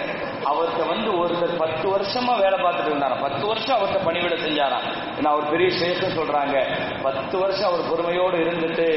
அவர்கிட்ட 0.50 0.84
வந்து 0.88 1.10
ஒருத்தர் 1.22 1.56
பத்து 1.58 1.86
வருஷமா 1.96 2.34
வேலை 2.42 2.58
பார்த்துட்டு 2.60 2.86
இருந்தாராம். 2.86 3.22
பத்து 3.22 3.48
வருஷம் 3.48 3.78
அவர்கிட்ட 3.78 4.02
பணிவிட 4.08 4.36
செஞ்சாராம். 4.46 4.86
ஏன்னா 5.20 5.32
அவர் 5.34 5.50
பெரிய 5.50 5.70
சேஷம் 5.82 6.18
சொல்றாங்க. 6.20 6.56
பத்து 7.02 7.40
வருஷம் 7.40 7.70
அவர் 7.72 7.90
பொறுமையோடு 7.90 8.38
இருந்துட்டு 8.38 8.88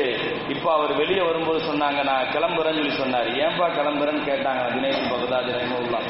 இப்போ 0.49 0.73
அவர் 0.73 0.95
வெளியே 0.97 1.21
வரும்போது 1.21 1.61
சொன்னாங்க 1.73 2.03
நான் 2.05 2.31
கிளம்புறேன்னு 2.35 2.81
சொல்லி 2.83 2.97
சொன்னார். 2.97 3.31
ஏன்பா 3.45 3.69
கிளம்புறேன்னு 3.79 4.25
கேட்டாங்க? 4.31 4.62
தினேஷ் 4.76 5.12
பகதாதி 5.14 5.53
ரஹமவுல்லா 5.59 6.00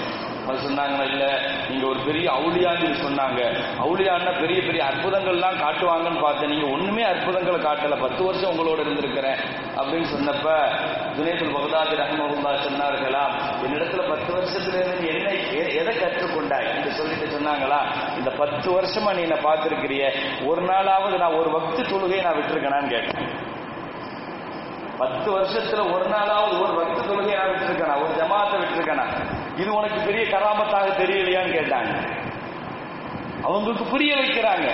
அது 0.49 0.59
சொன்னாங்களா 0.59 1.05
இல்ல 1.05 1.41
நீங்க 1.69 1.87
ஒரு 1.87 1.99
பெரிய 1.99 2.31
அவுளியான்னு 2.31 2.95
சொன்னாங்க. 3.05 3.63
அவுளியான்னா 3.85 4.41
பெரிய 4.41 4.63
பெரிய 4.63 4.85
அற்புதங்கள்லாம் 4.85 5.63
காட்டுவாங்கன்னு 5.65 6.21
பார்த்தேன். 6.21 6.49
நீங்க 6.49 6.67
ஒண்ணுமே 6.67 7.03
அற்புதங்களை 7.03 7.61
காட்டல. 7.61 8.01
பத்து 8.01 8.25
வருஷம் 8.25 8.51
உங்களோட 8.51 8.81
இருந்திருக்கிறேன். 8.81 9.39
அப்படின்னு 9.77 10.07
சொன்னப்ப 10.15 10.69
துணைத்துல் 11.17 11.55
பகதாதி 11.55 11.97
ரஹமகுல்லா 11.97 12.53
சொன்னார்களா? 12.67 13.25
என்னிடத்துல 13.67 14.09
பத்து 14.09 14.35
வருஷத்துல 14.35 14.79
இருந்து 14.79 15.07
என்ன 15.07 15.31
எதை 15.59 15.97
கற்றுக்கொண்டாய்? 15.97 16.75
என்று 16.75 16.91
சொல்லிட்டு 16.91 17.39
சொன்னாங்களா? 17.39 17.81
இந்த 18.17 18.31
பத்து 18.31 18.81
வருஷமா 18.81 19.15
நீ 19.15 19.23
என்ன 19.23 19.35
பார்த்திருக்கிறிய. 19.35 20.13
ஒரு 20.47 20.63
நாளாவது 20.63 21.19
நான் 21.19 21.33
ஒரு 21.33 21.51
பக்தி 21.51 21.83
தொழுகையை 21.83 22.23
நான் 22.23 22.35
விட்டுருக்கேனான்னு 22.35 22.89
கேட்டேன். 22.89 23.29
பத்து 24.99 25.41
வருஷத்துல 25.41 25.93
ஒரு 25.93 26.05
நாளாவது 26.05 26.63
ஒரு 26.63 26.75
பக்த 26.75 27.13
தொழுகையை 27.13 27.37
நான் 27.37 27.49
விட்டுருக்கேனா? 27.49 27.97
ஒரு 28.03 28.15
ஜமாத்தை 28.17 28.61
விட்டுருக்கேனா? 28.61 29.34
இது 29.59 29.75
உனக்கு 29.75 30.01
பெரிய 30.01 30.37
கராமத்தாக 30.37 30.93
தெரியலையான்னு 31.01 31.55
கேட்டாங்க. 31.55 31.93
அவங்களுக்கு 33.43 33.85
புரிய 33.85 34.15
வைக்கிறாங்க. 34.17 34.69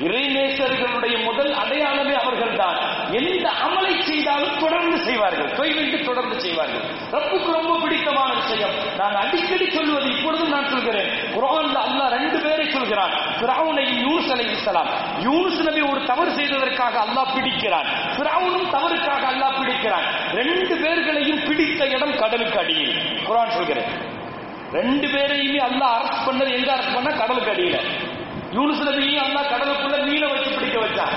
இறைநேசர்களுடைய 0.00 1.24
முதல் 1.24 1.52
அடையாளமே 1.52 2.14
அவர்கள்தான். 2.14 2.76
எந்த 3.10 3.50
அமலை 3.66 4.00
செய்தாலும் 4.00 4.58
தொடர்ந்து 4.58 5.04
செய்வார்கள். 5.04 5.46
தொய்விட்டு 5.46 6.04
தொடர்ந்து 6.04 6.40
செய்வார்கள். 6.40 6.82
ரப்புக்கு 7.12 7.52
ரொம்ப 7.52 7.78
பிடித்தமான 7.80 8.34
விஷயம். 8.34 8.70
நான் 8.98 9.14
அடிக்கடி 9.14 9.70
சொல்வது 9.70 10.16
இப்பொழுதும் 10.16 10.48
நான் 10.48 10.68
சொல்கிறேன். 10.68 11.08
குரான்ல 11.08 11.78
அல்லாஹ் 11.86 12.08
ரெண்டு 12.08 12.38
பேரை 12.38 12.70
சொல்கிறான். 12.70 13.10
ஃபிரௌனையும் 13.10 13.98
யூனுஸ் 14.04 14.30
அலைஹிஸ்ஸலாம் 14.34 14.90
யூனுஸ் 15.22 15.62
நபி 15.62 15.80
ஒரு 15.80 16.04
தவறு 16.04 16.30
செய்ததற்காக 16.30 16.98
அல்லாஹ் 17.00 17.34
பிடிக்கிறான். 17.34 17.86
ஃபிரௌனும் 18.16 18.70
தவறுக்காக 18.70 19.26
அல்லாஹ் 19.32 19.58
பிடிக்கிறான். 19.58 20.06
ரெண்டு 20.34 20.76
பேர்களையும் 20.76 21.44
பிடித்த 21.48 21.86
இடம் 21.86 22.16
கடலுக்கு 22.16 22.58
அடியில். 22.58 22.94
குரான் 23.28 23.50
சொல்கிறேன். 23.50 24.16
ரெண்டு 24.72 25.06
பேரையுமே 25.06 25.58
அல்லாஹ் 25.58 25.96
அரசு 25.98 26.32
பண்ணது 26.32 26.52
எங்க 26.52 26.72
அரசு 26.72 26.92
பண்ண 26.92 27.10
கடலுக்கு 27.10 27.52
அடியில. 27.52 27.78
யூனுஸ் 28.56 28.84
நபியையும் 28.88 29.24
அல்லாஹ் 29.26 29.50
கடலுக்குள்ள 29.52 29.96
மீன 30.08 30.24
வச்சு 30.32 30.50
பிடிக்க 30.56 30.76
வச்சான். 30.84 31.14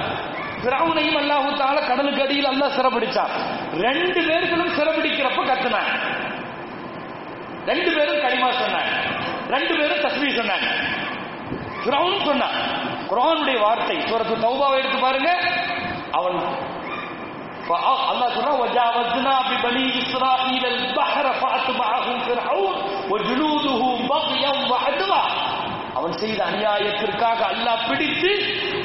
பிராவுனையும் 0.63 1.19
அல்லாஹூத்தால 1.21 1.77
கடலுக்கு 1.89 2.23
அடியில் 2.25 2.49
அல்லாஹ் 2.53 2.75
சிறப்பிடிச்சான் 2.77 3.31
ரெண்டு 3.85 4.19
பேர்களும் 4.27 4.73
சிறப்பிடிக்கிறப்ப 4.79 5.45
கத்துனாங்க 5.49 5.93
ரெண்டு 7.69 7.89
பேரும் 7.95 8.21
களிமா 8.25 8.49
சொன்னாங்க 8.61 8.91
ரெண்டு 9.53 9.73
பேரும் 9.79 10.03
தஸ்மி 10.05 10.29
சொன்னாங்க 10.39 10.67
பிராவுன் 11.85 12.25
சொன்னான். 12.27 12.57
குரானுடைய 13.09 13.57
வார்த்தை 13.65 13.95
சூரத்து 14.09 14.35
தௌபாவை 14.43 14.75
எடுத்து 14.81 14.99
பாருங்க. 15.05 15.29
அவன் 16.19 16.37
அல்லாஹ் 18.11 18.35
சொல்றா 18.35 18.53
வஜாவத்னா 18.61 19.33
பி 19.49 19.55
பனி 19.63 19.83
இஸ்ராயீல் 20.01 20.67
அல் 20.71 20.83
பஹர 20.97 21.27
ஃபஅத்பஅஹும் 21.39 22.21
ஃபிர்அவுன் 22.25 22.77
வஜுலூதுஹு 23.11 23.89
பக்யம் 24.11 24.63
வஅத்வா. 24.71 25.21
அவன் 25.95 26.13
செய்த 26.13 26.39
அநியாயத்திற்காக 26.45 27.39
அல்லாஹ் 27.53 27.87
பிடித்து 27.89 28.31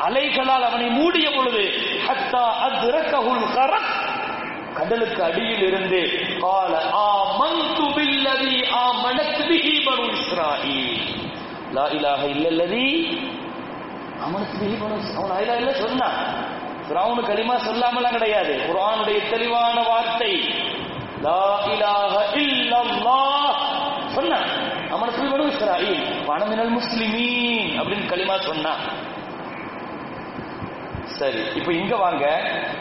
அலைகளால் 0.07 0.67
அவனை 0.69 0.89
மூடிய 0.91 1.27
பொழுது 1.37 1.65
ஹத்தா 2.07 2.45
அத்ரக்கஹுல் 2.67 3.47
கரக். 3.57 3.91
கடலுக்கு 4.79 5.21
அடியில் 5.23 5.65
இருந்து 5.69 6.01
கால 6.41 6.73
ஆமந்து 7.03 7.87
பில்லதி 7.97 8.57
ஆமனத் 8.87 9.39
பிஹி 9.49 9.75
பனு 9.87 10.05
இஸ்ராயீல். 10.17 10.99
லா 11.73 11.87
இலாஹ 11.99 12.23
இல்லல்லதி 12.35 12.89
ஆமனத் 14.25 14.57
பிஹி 14.61 14.77
பனு 14.83 14.99
அவன் 15.19 15.35
அயிலா 15.39 15.57
இல்ல 15.63 15.73
சொன்னான். 15.85 16.19
ஃபிரௌனு 16.89 17.23
கலிமா 17.31 17.57
சொல்லாமலாம் 17.69 18.17
கிடையாது. 18.19 18.53
குர்ஆனுடைய 18.67 19.19
தெளிவான 19.31 19.77
வார்த்தை 19.89 20.33
லா 21.27 21.43
இலாஹ 21.75 22.15
இல்லல்லாஹ் 22.45 23.57
சொன்னான். 24.15 24.49
இஸ்ராயில் 25.57 26.01
வனமினல் 26.29 26.73
முஸ்லிமீன் 26.79 27.71
அப்படின்னு 27.81 28.07
களிமா 28.13 28.39
சொன்னா. 28.39 28.73
சரி 31.19 31.43
இப்ப 31.55 31.73
இங்க 31.73 31.97
வாங்க. 31.97 32.25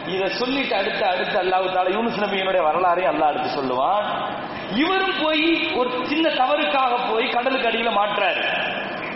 இத 0.05 0.27
சொல்லிட்டு 0.29 0.75
அடுத்த 0.75 1.07
அடுத்து 1.07 1.37
அல்லாஹ் 1.41 1.67
தால 1.75 1.93
யூனுஸ் 1.97 2.21
நபியினுடைய 2.23 2.61
வரலாறையும் 2.69 3.11
அல்லாஹ் 3.11 3.31
அடுத்து 3.31 3.49
சொல்லுவான். 3.59 4.07
இவரும் 4.75 5.15
போய் 5.23 5.71
ஒரு 5.75 6.05
சின்ன 6.05 6.29
தவறுக்காக 6.29 7.11
போய் 7.11 7.29
கடலுக்கு 7.29 7.69
அடியில 7.69 7.91
மாட்டுறாரு. 7.99 8.43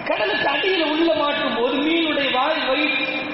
கடலுக்கு 0.06 0.48
அடியில 0.50 0.84
உள்ள 0.92 1.10
மாட்டும் 1.14 1.58
போது 1.58 1.76
மீனுடைய 1.78 2.30
வாய் 2.38 2.66
வை 2.70 2.82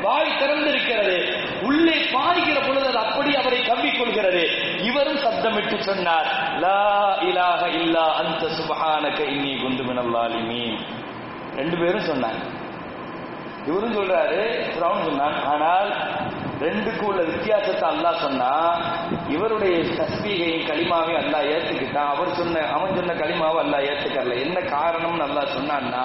வாய் 0.02 0.38
திறந்திருக்கிறது. 0.42 1.18
உள்ளே 1.62 1.98
பாய்கிற 2.14 2.58
பொழுது 2.68 2.88
அது 2.88 2.98
அப்படி 2.98 3.36
அவரை 3.36 3.60
கவ்விக் 3.66 4.00
கொள்கிறது. 4.00 4.44
இவரும் 4.84 5.24
சப்தமிட்டு 5.28 5.80
சொன்னார். 5.80 6.30
லா 6.62 6.78
இலாக 7.22 7.70
இல்லா 7.70 8.04
அந்த 8.16 8.46
சுபஹானக 8.50 9.20
இன்னி 9.26 9.52
குந்து 9.62 9.84
மினல்லாலிமீன் 9.84 10.78
ரெண்டு 11.56 11.76
பேரும் 11.78 12.08
சொன்னாங்க. 12.10 12.42
இவரும் 13.66 13.96
சொல்றாரு 13.96 14.40
ஃபிரௌன் 14.74 15.04
சொன்னான் 15.04 15.38
ஆனால் 15.44 15.90
ரெண்டுக்கும் 16.64 17.08
உள்ள 17.08 17.22
வித்தியாசத்தை 17.22 17.86
அல்லாஹ் 17.94 18.22
சொன்னா 18.26 18.52
இவருடைய 19.36 19.76
தஸ்பீகையும் 20.00 20.68
களிமாவையும் 20.70 21.20
அல்லா 21.22 21.40
ஏத்துக்கிட்டான். 21.54 22.12
அவர் 22.14 22.32
சொன்ன 22.34 22.62
அவன் 22.76 22.96
சொன்ன 22.96 23.14
களிமாவை 23.14 23.60
அல்லாஹ் 23.64 23.88
ஏத்துக்கறல. 23.90 24.38
என்ன 24.46 24.60
காரணம்னு 24.76 25.26
அல்லா 25.28 25.44
சொன்னான்னா 25.56 26.04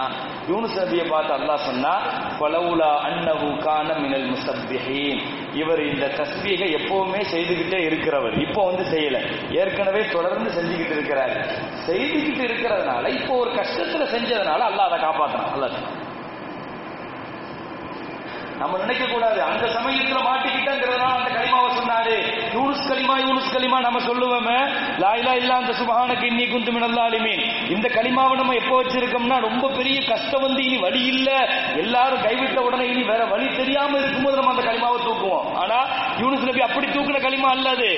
யூனுஸ் 0.49 0.77
நபியை 0.81 1.05
பார்த்து 1.09 1.33
அல்லாஹ் 1.39 1.67
சொன்னா 1.69 1.93
பலவுலா 2.41 2.91
அன்னஹு 3.09 3.49
கான 3.67 3.89
மினல் 4.03 4.29
முசப்பிஹீன். 4.33 5.21
இவர் 5.53 5.83
இந்த 5.87 6.07
தஸ்பீகை 6.21 6.69
எப்பவுமே 6.79 7.23
செய்துகிட்டே 7.35 7.81
இருக்கிறவர். 7.89 8.37
இப்போ 8.47 8.65
வந்து 8.65 8.85
செய்யல. 8.95 9.19
ஏற்கனவே 9.51 10.03
தொடர்ந்து 10.17 10.51
செஞ்சுக்கிட்டு 10.59 10.95
இருக்கிறார். 10.99 11.35
செய்துக்கிட்டு 11.87 12.43
இருக்கிறதுனால 12.49 13.07
இப்போ 13.09 13.35
ஒரு 13.35 13.51
கஷ்டத்துல 13.51 14.05
செஞ்சதுனால 14.17 14.61
அல்லாஹ் 14.71 14.89
அதை 14.91 15.01
காப்பாத்தணும் 15.07 15.53
அல்லாஹ் 15.55 16.00
நம்ம 18.61 18.79
நினைக்க 18.79 19.05
கூடாது. 19.07 19.43
அந்த 19.43 19.67
சமயத்துல 19.67 20.19
மாட்டிக்கிட்டங்கிறதுனால 20.27 21.13
அந்த 21.19 21.31
களிமாவை 21.37 21.69
சொன்னாரு. 21.79 22.17
யூனுஸ் 22.55 22.83
களிமா 22.91 23.15
யூனுஸ் 23.27 23.53
களிமா 23.55 23.79
நம்ம 23.81 23.99
சொல்லுவோமே. 23.99 24.57
லாயிலா 25.03 25.33
இல்ல 25.35 25.55
அந்த 25.55 25.73
சுபஹானக்கு 25.73 26.27
இன்னி 26.31 26.51
குந்து 26.51 26.73
மினல்லாலிமீன் 26.73 27.43
இந்த 27.69 27.89
களிமாவை 27.89 28.35
நம்ம 28.37 28.55
எப்போ 28.55 28.83
வச்சிருக்கோம்னா 28.83 29.39
ரொம்ப 29.41 29.69
பெரிய 29.69 30.03
கஷ்டம் 30.09 30.43
வந்து 30.43 30.65
இனி 30.65 30.77
வழி 30.77 31.05
இல்ல. 31.05 31.31
எல்லாரும் 31.77 32.23
கைவிட்ட 32.23 32.59
உடனே 32.59 32.87
இனி 32.89 33.03
வேற 33.03 33.25
வழி 33.25 33.57
தெரியாம 33.57 33.99
இருக்கும்போது 33.99 34.37
நம்ம 34.37 34.51
அந்த 34.51 34.65
களிமாவை 34.71 35.01
தூக்குவோம். 35.07 35.49
ஆனா 35.55 35.79
யூனுஸ் 36.19 36.47
நபி 36.51 36.61
அப்படி 36.61 36.87
தூக்குன 36.87 37.23
களிமா 37.29 37.51
அல்லது 37.51 37.89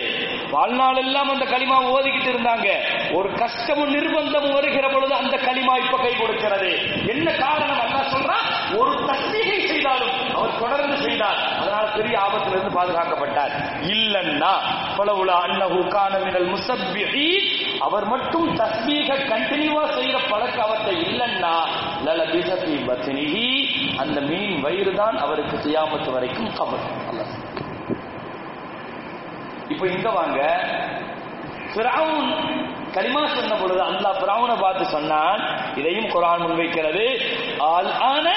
வாழ்நாள் 0.50 0.96
எல்லாம் 0.96 1.28
அந்த 1.28 1.44
களிமா 1.44 1.76
ஓதிக்கிட்டு 1.92 2.32
இருந்தாங்க. 2.32 2.68
ஒரு 3.12 3.28
கஷ்டமும் 3.34 3.94
நிர்பந்தமும் 3.94 4.52
வருகிற 4.52 4.88
பொழுது 4.88 5.14
அந்த 5.14 5.36
களிமா 5.36 5.76
இப்ப 5.84 5.96
கை 5.96 6.14
கொடுக்கிறது. 6.16 6.70
என்ன 7.06 7.30
காரணம்? 7.32 7.91
சொல்றான் 8.14 8.46
ஒரு 8.80 8.92
தஸ்மீகை 9.08 9.58
செய்தாலும் 9.70 10.14
அவர் 10.36 10.60
தொடர்ந்து 10.62 10.96
செய்தார். 11.04 11.38
அதனால 11.60 11.84
பெரிய 11.96 12.14
ஆபத்திலிருந்து 12.24 12.72
பாதுகாக்கப்பட்டார். 12.78 13.52
இல்லன்னா 13.94 14.52
பலவுலா 14.98 15.36
அன்னஹு 15.46 15.78
கான 15.94 16.12
மினல் 16.24 16.48
முசப்பிஹீன் 16.54 17.48
அவர் 17.86 18.06
மட்டும் 18.12 18.48
தஸ்மீக 18.60 19.18
கண்டினியூவா 19.32 19.84
செய்யற 19.96 20.18
பழக்க 20.32 20.58
அவர்கிட்ட 20.66 20.90
இல்லன்னா 21.06 21.54
லல 22.06 22.20
பிசபி 22.32 22.76
பத்னிஹி 22.88 23.48
அந்த 24.02 24.18
மீன் 24.30 24.56
வயிறு 24.66 24.92
தான் 25.02 25.16
அவருக்கு 25.24 25.56
செய்யாமத்து 25.64 26.10
வரைக்கும் 26.16 26.50
கபர். 26.60 26.86
அல்லாஹ் 27.10 27.32
இப்போ 29.72 29.84
இங்க 29.96 30.08
வாங்க 30.20 30.40
ஃபிரௌன் 32.94 33.34
சொன்ன 33.34 33.54
பொழுது 33.54 33.82
அல்லாஹ் 33.82 34.18
ஃபிரௌனை 34.20 34.60
பார்த்து 34.60 34.84
சொன்னான் 34.86 35.40
இதையும் 35.76 36.10
குரான் 36.10 36.42
முன்வைக்கிறது. 36.42 37.04
ஆல் 37.58 37.92
ஆன 38.00 38.34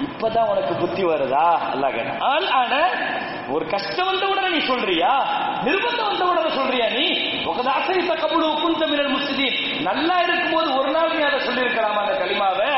இப்பதான் 0.00 0.48
உனக்கு 0.48 0.74
புத்தி 0.74 1.04
வருதா? 1.04 1.58
அல்லாஹ் 1.72 1.94
கேட்டான். 1.94 2.20
ஆல் 2.20 2.48
ஆன 2.50 2.74
ஒரு 3.48 3.66
கஷ்டம் 3.66 4.06
வந்த 4.06 4.26
உடனே 4.26 4.48
நீ 4.48 4.66
சொல்றியா? 4.66 5.12
நிர்பந்தம் 5.64 6.06
வந்த 6.06 6.24
உடனே 6.24 6.50
சொல்றியா 6.54 6.86
நீ? 6.88 7.06
உகத 7.44 7.70
அசைத்த 7.70 8.12
கபுடு 8.22 8.60
குந்த 8.62 8.86
மினல் 8.86 9.08
முஸ்லிம் 9.08 9.82
நல்லா 9.82 10.22
இருக்கும்போது 10.22 10.78
ஒரு 10.78 10.90
நாள் 10.90 11.16
நீ 11.16 11.22
அதை 11.22 11.40
சொல்லியிருக்கலாமா 11.48 12.00
அந்த 12.04 12.24
கலிமாவை? 12.24 12.70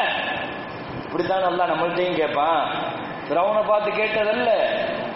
இப்படித்தான் 1.05 1.43
நல்லா 1.43 1.65
நம்மள்ட்டையும் 1.65 2.19
கேட்பான். 2.23 2.63
பிரவனை 3.29 3.67
பார்த்து 3.67 3.91
கேட்டதல்ல. 3.91 4.51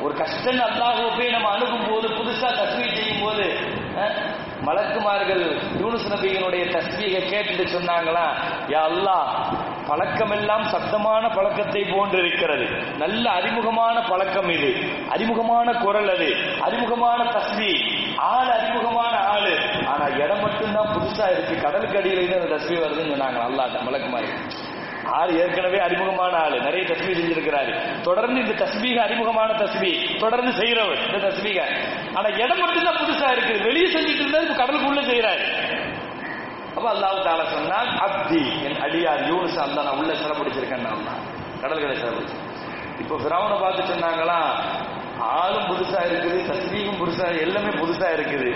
ஒரு 0.00 0.14
கஷ்டம் 0.14 0.60
அல்லாஹ் 0.68 1.16
போய் 1.16 1.28
நம்ம 1.28 1.48
அணுகும் 1.48 1.88
போது 1.90 2.08
புதுசா 2.08 2.48
தஸ்வீர் 2.60 2.94
செய்யும் 2.94 3.22
போது 3.22 3.46
மலக்குமார்கள் 4.64 5.42
யூனுஸ் 5.80 6.08
நபியினுடைய 6.10 6.64
தஸ்மீகை 6.76 7.22
கேட்டுட்டு 7.32 7.64
சொன்னாங்களா 7.74 8.26
யா 8.68 8.82
அல்லாஹ் 8.90 9.28
பழக்கமெல்லாம் 9.88 10.64
சத்தமான 10.68 11.34
பழக்கத்தை 11.34 11.84
போன்று 11.84 12.18
இருக்கிறது 12.18 12.66
நல்ல 12.98 13.30
அறிமுகமான 13.30 14.00
பழக்கம் 14.00 14.48
இது. 14.48 14.70
அறிமுகமான 15.08 15.72
குரல் 15.72 16.10
அது. 16.10 16.28
அறிமுகமான 16.60 17.24
தஸ்மி 17.24 17.70
ஆள் 18.16 18.50
அறிமுகமான 18.50 19.16
ஆளு. 19.16 19.54
ஆனா 19.86 20.06
இடம் 20.16 20.40
மட்டும்தான் 20.40 20.88
புதுசா 20.88 21.30
இருக்கு. 21.30 21.60
கடலுக்கு 21.60 21.98
அடியில 21.98 22.22
இருந்து 22.22 22.40
அந்த 22.40 22.54
தஸ்மி 22.54 22.76
வருதுன்னு 22.76 23.14
சொன்னாங்க. 23.14 23.40
அல்லாஹ் 23.48 23.84
மலக்குமார்கள் 23.88 24.59
ஆள் 25.18 25.32
ஏற்கனவே 25.42 25.78
அறிமுகமான 25.86 26.32
ஆளு. 26.44 26.56
நிறைய 26.66 26.82
தஸ்மீ 26.90 27.12
செஞ்சிருக்கிறாரு. 27.18 27.72
தொடர்ந்து 28.08 28.38
இந்த 28.44 28.54
தஸ்மீக 28.62 28.96
அறிமுகமான 29.06 29.50
தஸ்மீ 29.62 29.90
தொடர்ந்து 30.22 30.52
செய்யறவர் 30.60 31.00
இந்த 31.06 31.20
தஸ்மீக 31.26 31.58
ஆனா 32.18 32.28
இடம் 32.42 32.62
மட்டும்தான் 32.64 33.00
புதுசா 33.02 33.28
இருக்குது 33.34 33.64
வெளியே 33.68 33.88
செஞ்சுட்டு 33.94 34.22
இருந்தா 34.24 34.42
இப்ப 34.46 34.56
கடலுக்குள்ள 34.60 35.02
செய்யறாரு 35.10 35.44
அப்ப 36.76 36.86
அல்லாஹ் 36.94 37.24
தால 37.28 37.44
சொன்னால் 37.54 37.88
அப்தி. 38.06 38.42
என் 38.66 38.78
அடியார் 38.86 39.22
யூனிஸ் 39.30 39.58
அல்லா 39.64 39.82
நான் 39.86 39.98
உள்ள 40.02 40.12
சிறப்பிடிச்சிருக்கேன் 40.20 40.86
நான் 40.88 41.02
கடல்களை 41.62 41.94
சிறப்பிடிச்சு 42.02 42.36
இப்போ 43.02 43.14
பிராவனை 43.24 43.56
பார்த்து 43.64 43.82
சொன்னாங்களா 43.92 44.38
ஆளும் 45.38 45.66
புதுசா 45.70 46.00
இருக்குது 46.10 46.38
தஸ்மீகம் 46.50 47.00
புதுசா 47.00 47.26
எல்லாமே 47.46 47.72
புதுசா 47.82 48.08
இருக்குது. 48.16 48.50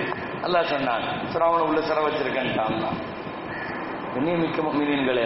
அல்லாஹ் 0.47 0.71
சொன்னான் 0.75 1.05
பிராவனை 1.35 1.65
உள்ள 1.71 1.81
சிற 1.89 1.99
வச்சிருக்கேன் 2.07 2.55
தான் 2.61 2.77
கண்ணியமிக்க 4.15 4.59
மீனின்களே 4.79 5.25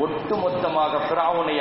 ஒட்டு 0.00 0.34
மொத்தமாக 0.36 0.98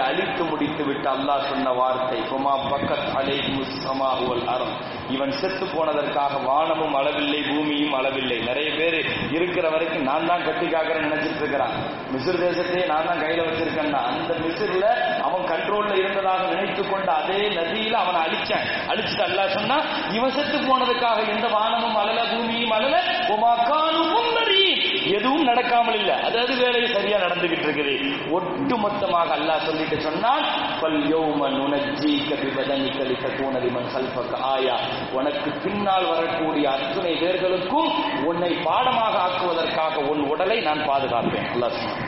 அழித்து 0.08 0.44
முடித்து 0.44 0.84
விட்டு 0.84 1.08
அல்லாஹ் 1.10 1.48
சொன்ன 1.50 1.72
வார்த்தை 1.72 2.20
குமா 2.30 2.54
பக்கத் 2.72 3.08
அலை 3.20 3.38
முஸ்ஸமா 3.58 4.10
அறம் 4.54 4.74
இவன் 5.10 5.32
செத்து 5.32 5.66
போனதற்காக 5.66 6.40
வானமும் 6.46 6.96
அளவில்லை 7.00 7.42
பூமியும் 7.50 7.94
அளவில்லை. 7.94 8.38
நிறைய 8.44 8.70
பேர் 8.80 8.98
இருக்கிற 9.32 9.66
வரைக்கும் 9.70 10.08
நான் 10.10 10.28
தான் 10.28 10.44
கட்டி 10.44 10.66
நினைச்சிட்டு 11.06 11.42
இருக்கிறான். 11.44 11.74
மிசிர் 12.14 12.42
தேசத்தையே 12.44 12.86
நான் 12.86 13.08
தான் 13.08 13.22
கையில 13.24 13.46
வச்சிருக்கேன்னா 13.48 14.02
அந்த 14.12 14.34
மிசிர்ல 14.44 14.86
அவன் 15.28 15.46
கண்ட்ரோல்ல 15.52 15.94
இருந்ததாக 16.02 16.44
நினைத்து 16.54 16.84
கொண்ட 16.90 17.10
அதே 17.14 17.40
நதியில 17.58 17.96
அவனை 18.04 18.20
அழிச்சான். 18.26 18.68
அழிச்சுட்டு 18.92 19.26
அல்லாஹ் 19.30 19.56
சொன்னா 19.58 19.78
இவன் 20.18 20.36
செத்து 20.38 20.58
போனதுக்காக 20.68 21.28
எந்த 21.36 21.48
வானமும் 21.48 21.96
அழல 21.96 22.20
பூமியும் 22.34 22.76
அழல 22.78 22.96
உமாக்கானும் 23.36 24.07
எதுவும் 25.18 25.48
நடக்காமல் 25.50 25.98
இல்லை. 26.02 26.16
அதாவது 26.28 26.54
வேலையை 26.64 26.88
சரியா 26.96 27.18
நடந்துகிட்டு 27.26 27.66
இருக்குது. 27.68 27.94
ஒட்டு 28.38 28.76
மொத்தமாக 28.86 29.32
அல்லாஹ் 29.38 29.66
சொல்லிட்டு 29.70 30.00
சொன்னால் 30.08 30.44
பல் 30.82 31.00
யௌம 31.14 31.50
நுனஜ்ஜீக 31.58 32.30
பிபதனிக 32.44 33.00
லிதகூன 33.12 33.62
லிமன் 33.66 33.90
கல்ஃபக. 33.96 34.42
ஆயா 34.54 34.76
உனக்கு 35.20 35.50
பின்னால் 35.66 36.10
வரக்கூடிய 36.14 36.66
அத்துணை 36.76 37.14
பேர்களுக்கும் 37.24 37.90
உன்னை 38.32 38.52
பாடமாக 38.68 39.16
ஆக்குவதற்காக 39.28 40.06
உன் 40.12 40.24
உடலை 40.34 40.60
நான் 40.70 40.84
பாதுகாப்பேன். 40.92 41.50
அல்லாஹ் 41.54 41.78
சொன்னான். 41.80 42.06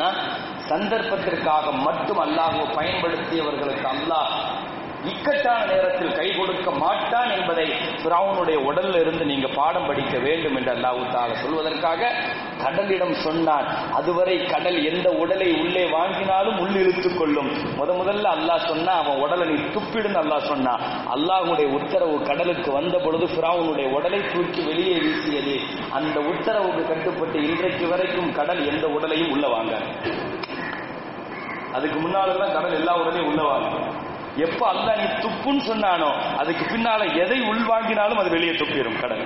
நான் 0.00 0.18
சந்தர்ப்பத்திற்காக 0.70 1.70
மட்டும் 1.86 2.20
அல்லாஹ்வை 2.24 2.64
பயன்படுத்தியவர்களுக்கு 2.76 3.86
அல்லாஹ் 3.94 4.28
இக்கட்டான 5.08 5.66
நேரத்தில் 5.66 6.16
கை 6.16 6.26
கொடுக்க 6.30 6.70
மாட்டான் 6.70 7.30
என்பதை 7.30 7.64
பிராவுனுடைய 8.02 8.56
உடல்ல 8.68 9.00
இருந்து 9.00 9.24
நீங்க 9.24 9.48
பாடம் 9.48 9.86
படிக்க 9.86 10.18
வேண்டும் 10.18 10.56
என்று 10.56 10.70
அல்லாஹு 10.74 11.04
தால 11.14 11.36
சொல்வதற்காக 11.42 12.10
கடலிடம் 12.64 13.14
சொன்னான். 13.14 13.66
அதுவரை 13.98 14.46
கடல் 14.46 14.84
எந்த 14.84 15.08
உடலை 15.10 15.48
உள்ளே 15.62 15.84
வாங்கினாலும் 15.96 16.58
உள்ளிழுத்துக் 16.64 17.18
கொள்ளும். 17.18 17.48
முத 17.78 17.92
முதல்ல 17.92 18.28
அல்லாஹ் 18.36 18.66
சொன்னா 18.66 18.92
அவன் 18.92 19.20
உடலை 19.24 19.46
நீ 19.48 19.56
துப்பிடுன்னு 19.76 20.20
அல்லாஹ் 20.24 20.48
சொன்னான் 20.52 20.82
அல்லாஹுடைய 21.14 21.68
உத்தரவு 21.78 22.22
கடலுக்கு 22.22 22.72
வந்த 22.72 22.98
பொழுது 22.98 23.28
பிராவுனுடைய 23.36 23.86
உடலை 23.96 24.20
தூக்கி 24.34 24.62
வெளியே 24.62 24.98
வீசியது. 24.98 25.56
அந்த 25.90 26.20
உத்தரவுக்கு 26.20 26.84
கட்டுப்பட்டு 26.92 27.38
இன்றைக்கு 27.48 27.86
வரைக்கும் 27.86 28.32
கடல் 28.32 28.62
எந்த 28.66 28.86
உடலையும் 28.88 29.30
உள்ள 29.30 29.46
வாங்க 29.48 29.74
அதுக்கு 31.72 31.98
முன்னாலெல்லாம் 32.00 32.52
கடல் 32.52 32.78
எல்லா 32.78 32.94
உடலையும் 33.02 33.28
உள்ள 33.32 33.42
வாங்க 33.42 33.68
எப்ப 34.46 34.62
அல்லாஹ் 34.68 34.98
நீ 35.00 35.06
துப்புன்னு 35.22 35.62
சொன்னானோ 35.68 36.10
அதுக்கு 36.38 36.64
பின்னால 36.64 37.02
எதை 37.22 37.38
உள்வாங்கினாலும் 37.52 38.20
அது 38.20 38.30
வெளியே 38.30 38.52
துப்பிடும் 38.52 39.00
கடல். 39.00 39.24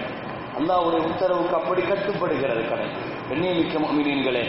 அல்லாவுடைய 0.59 1.01
உத்தரவுக்கு 1.11 1.55
அப்படி 1.55 1.83
கட்டுப்படுகிறது 1.83 2.63
கடல். 2.69 2.93
கண்ணியமிக்க 3.29 3.75
மீனீன்களே 3.97 4.43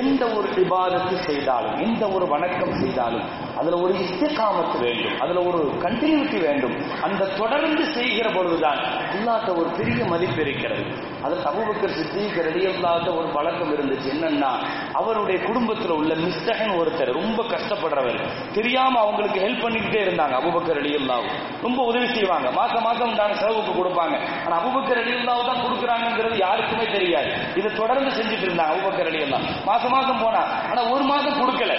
எந்த 0.00 0.22
ஒரு 0.36 0.48
விவாதத்தை 0.56 1.16
செய்தாலும் 1.28 1.78
எந்த 1.86 2.08
ஒரு 2.08 2.26
வணக்கம் 2.26 2.74
செய்தாலும் 2.80 3.24
அதுல 3.58 3.78
ஒரு 3.84 3.92
இஸ்திகாமத்து 4.04 4.76
வேண்டும் 4.80 5.16
அதுல 5.20 5.40
ஒரு 5.42 5.60
கண்டினியூட்டி 5.84 6.38
வேண்டும். 6.40 6.76
அந்த 7.02 7.24
தொடர்ந்து 7.24 7.84
செய்கிற 7.94 8.28
பொழுதுதான் 8.28 8.80
இல்லாத 9.16 9.52
ஒரு 9.52 9.68
பெரிய 9.78 10.04
மதிப்பு 10.04 10.40
இருக்கிறது. 10.40 10.84
அது 11.22 11.34
சமூகத்தில் 11.46 11.96
சித்திக்கு 11.98 12.62
இல்லாத 12.74 13.06
ஒரு 13.14 13.26
பழக்கம் 13.26 13.72
இருந்துச்சு. 13.76 14.08
என்னன்னா 14.14 14.52
அவருடைய 14.92 15.44
குடும்பத்தில் 15.44 15.90
உள்ள 15.90 16.14
மிஸ்டகன் 16.14 16.76
ஒருத்தர் 16.80 17.12
ரொம்ப 17.12 17.42
கஷ்டப்படுறவர். 17.42 18.20
தெரியாம 18.54 19.00
அவங்களுக்கு 19.00 19.40
ஹெல்ப் 19.40 19.64
பண்ணிக்கிட்டே 19.64 20.00
இருந்தாங்க 20.06 20.36
அபுபக்கர் 20.40 20.78
ரெடியல்லாவும் 20.80 21.36
ரொம்ப 21.62 21.84
உதவி 21.84 22.08
செய்வாங்க. 22.14 22.50
மாசம் 22.50 22.82
மாசம் 22.82 23.08
உண்டான 23.08 23.34
செலவுக்கு 23.34 23.74
கொடுப்பாங்க. 23.80 24.16
ஆனா 24.46 24.54
அபுபக்கர் 24.62 25.00
ரெடியல்லாவும் 25.02 25.50
தான் 25.50 25.62
கொடுக்குறாங்கிறது 25.66 26.36
யாருக்குமே 26.36 26.86
தெரியாது. 26.92 27.30
இதை 27.56 27.72
தொடர்ந்து 27.74 28.18
செஞ்சுட்டு 28.20 28.46
இருந்தாங்க 28.48 28.72
அபுபக்கர் 28.74 29.22
எல்லாம் 29.22 29.64
மாசம் 29.64 29.90
மாசம் 29.90 30.22
போனா. 30.22 30.42
ஆனா 30.70 30.82
ஒரு 30.82 31.02
மாதம் 31.02 31.40
கொடுக்கல. 31.40 31.74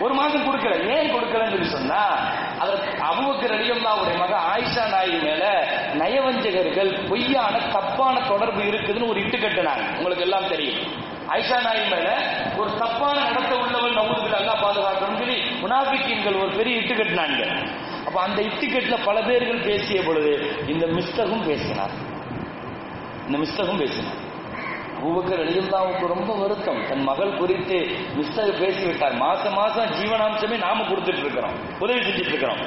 ஒரு 0.00 0.14
மாதம் 0.14 0.46
கொடுக்கல. 0.46 0.74
ஏன் 0.96 1.14
கொடுக்கலன்னு 1.14 1.50
சொல்லி 1.50 1.68
சொன்னா 1.68 2.02
அதற்கு 2.58 3.02
அபுபக்கர் 3.02 3.52
ரெடியல்லாவுடைய 3.54 4.16
மக 4.18 4.36
ஆயிஷா 4.54 4.88
நாயி 4.88 5.18
மேல 5.18 5.44
நயவஞ்சகர்கள் 5.94 7.08
பொய்யான 7.08 7.58
தப்பான 7.72 8.20
தொடர்பு 8.28 8.62
இருக்குதுன்னு 8.62 9.08
ஒரு 9.08 9.20
இட்டு 9.24 9.38
கட்டினாங்க. 9.38 9.96
உங்களுக்கு 9.96 10.22
எல்லாம் 10.22 10.48
தெரியும். 10.48 11.10
ஐஷா 11.28 11.62
நாயி 11.62 11.84
மேல 11.90 12.08
ஒரு 12.56 12.78
தப்பான 12.78 13.20
நடத்த 13.20 13.56
உள்ளவள் 13.56 13.94
நவுதுகள் 13.94 14.38
எல்லாம் 14.38 14.62
பாதுகாக்கணும் 14.62 15.18
சொல்லி 15.18 15.38
முனாபிக்கீன்கள் 15.62 16.40
ஒரு 16.40 16.50
பெரிய 16.56 16.76
இட்டு 16.76 16.94
கட்டினாங்க. 16.94 17.42
அப்ப 18.06 18.20
அந்த 18.20 18.42
இட்டிக்கெட்ல 18.42 19.04
பல 19.04 19.20
பேர்கள் 19.20 19.62
பேசிய 19.62 20.02
பொழுது 20.02 20.32
இந்த 20.66 20.86
மிஸ்டகும் 20.86 21.46
பேசினார். 21.46 21.94
இந்த 23.26 23.38
மிஸ்டகும் 23.38 23.78
பேசினார். 23.78 24.30
அபூபக்கர் 25.02 25.40
எழுதியிருந்தாவுக்கு 25.42 26.06
ரொம்ப 26.06 26.32
வருத்தம். 26.40 26.80
தன் 26.88 27.02
மகள் 27.02 27.38
குறித்து 27.38 27.78
மிஸ்டர் 28.14 28.50
பேசிவிட்டார். 28.60 29.14
மாசம் 29.22 29.56
மாசம் 29.60 29.88
ஜீவனாம்சமே 29.98 30.56
நாம 30.58 30.84
கொடுத்துட்டு 30.90 31.22
இருக்கிறோம் 31.24 31.56
உதவி 31.78 32.00
செஞ்சுட்டு 32.00 32.32
இருக்கிறோம் 32.34 32.60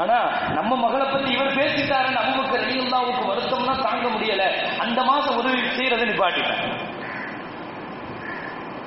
ஆனா 0.00 0.18
நம்ம 0.54 0.76
மகளை 0.76 1.06
பத்தி 1.06 1.28
இவர் 1.32 1.56
பேசிட்டாருன்னு 1.58 2.20
அபூபக்கர் 2.22 2.62
எழுதியிருந்தாவுக்கு 2.62 3.24
வருத்தம்னா 3.30 3.74
தாங்க 3.82 4.06
முடியல. 4.14 4.44
அந்த 4.78 5.02
மாசம் 5.02 5.36
உதவி 5.36 5.60
செய்யறதை 5.78 6.06
நிப்பாட்டிட்டார். 6.10 6.64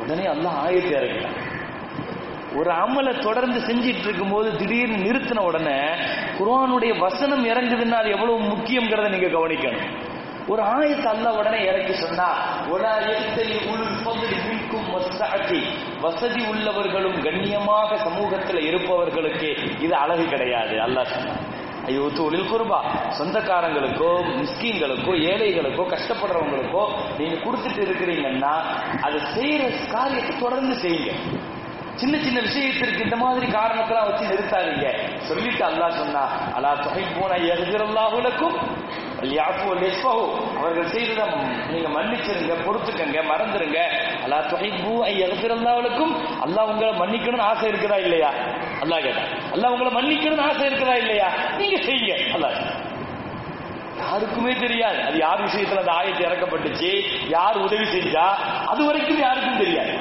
உடனே 0.04 0.26
அல்லாஹ் 0.26 0.60
ஆயத்தை 0.66 0.94
இறக்கிட்டான். 1.00 1.38
ஒரு 2.60 2.72
அமலை 2.72 3.14
தொடர்ந்து 3.20 3.60
செஞ்சிட்டு 3.60 4.06
இருக்கும் 4.08 4.32
போது 4.32 4.56
திடீர்னு 4.56 5.00
நிறுத்தின 5.08 5.44
உடனே 5.50 5.80
குரானுடைய 6.40 6.94
வசனம் 7.00 7.44
இறங்குதுன்னா 7.46 7.98
அது 8.04 8.10
எவ்வளவு 8.10 8.40
முக்கியங்கிறத 8.54 9.10
நீங்க 9.10 9.30
கவனிக்கணும். 9.38 9.86
ஒரு 10.52 10.62
ஆயத்தை 10.76 11.08
அல்ல 11.14 11.28
உடனே 11.40 11.60
இறக்கி 11.70 11.96
சொன்னா 12.04 12.28
ஒலா 12.74 12.94
எத்தலி 13.16 13.58
உள் 13.72 13.86
மின்கும் 14.46 14.88
வஸ்ஸஅதி. 14.94 15.60
வசதி 16.04 16.42
உள்ளவர்களும் 16.52 17.18
கண்ணியமாக 17.26 17.98
சமூகத்தில் 18.06 18.62
இருப்பவர்களுக்கு 18.70 19.50
இது 19.86 19.94
அழகு 20.04 20.26
கிடையாது. 20.34 20.76
அல்லாஹ் 20.86 21.12
சொன்னான். 21.14 21.44
ஐயோ 21.90 22.06
தொழில் 22.18 22.50
குருபா. 22.52 22.80
சொந்தக்காரங்களுக்கோ 23.20 24.10
மிஸ்கீன்களுக்கோ 24.40 25.14
ஏழைகளுக்கோ 25.32 25.86
கஷ்டப்படுறவங்களுக்கோ 25.94 26.84
நீங்க 27.20 27.38
கொடுத்துட்டு 27.46 27.82
இருக்கிறீங்கன்னா 27.88 28.54
அதை 29.06 29.20
செய்யற 29.36 29.62
காரியத்தை 29.96 30.34
தொடர்ந்து 30.46 30.76
செய்யுங்க. 30.84 31.14
சின்ன 32.02 32.18
சின்ன 32.26 32.40
விஷயத்திற்கு 32.48 33.02
இந்த 33.06 33.18
மாதிரி 33.22 33.48
காரணத்தெல்லாம் 33.60 34.10
வச்சு 34.10 34.26
நிறுத்தாதீங்க. 34.32 34.90
சொல்லிட்டு 35.30 35.64
அல்லாஹ் 35.70 35.98
சொன்னா 36.02 36.22
அல்லா 36.58 36.72
தொகை 36.86 37.04
போன 37.16 37.32
எதிரல்லாஹுலக்கும் 37.54 38.56
அவர்கள் 39.22 40.90
செய்ததை 40.90 41.24
நீங்க 41.70 41.88
மன்னிச்சிருங்க 41.88 42.56
பொறுத்துக்கங்க 42.66 43.24
மறந்துருங்க. 43.32 43.80
அல்லா 44.24 44.50
தொகை 44.50 44.70
பூ 44.70 45.04
அல்லா 46.44 46.62
உங்களை 46.66 46.92
மன்னிக்கணும்னு 47.00 47.42
ஆசை 47.42 47.70
இருக்குதா 47.70 47.98
இல்லையா? 47.98 48.30
அல்லா 48.82 49.00
கேட்டா. 49.00 49.22
அல்லா 49.54 49.68
உங்களை 49.70 49.92
மன்னிக்கணும்னு 49.94 50.42
ஆசை 50.42 50.68
இருக்குதா 50.68 50.96
இல்லையா? 50.96 51.28
நீங்க 51.58 51.78
செய்யுங்க. 51.78 52.34
அல்லா 52.34 52.50
யாருக்குமே 53.98 54.54
தெரியாது. 54.54 55.02
அது 55.02 55.18
யார் 55.18 55.46
விஷயத்துல 55.46 55.78
அந்த 55.78 55.92
ஆயத்தை 55.92 56.24
இறக்கப்பட்டுச்சு? 56.26 57.02
யார் 57.28 57.58
உதவி 57.58 57.84
செஞ்சா? 57.84 58.26
அது 58.66 58.86
வரைக்கும் 58.86 59.20
யாருக்கும் 59.20 59.58
தெரியாது. 59.58 59.94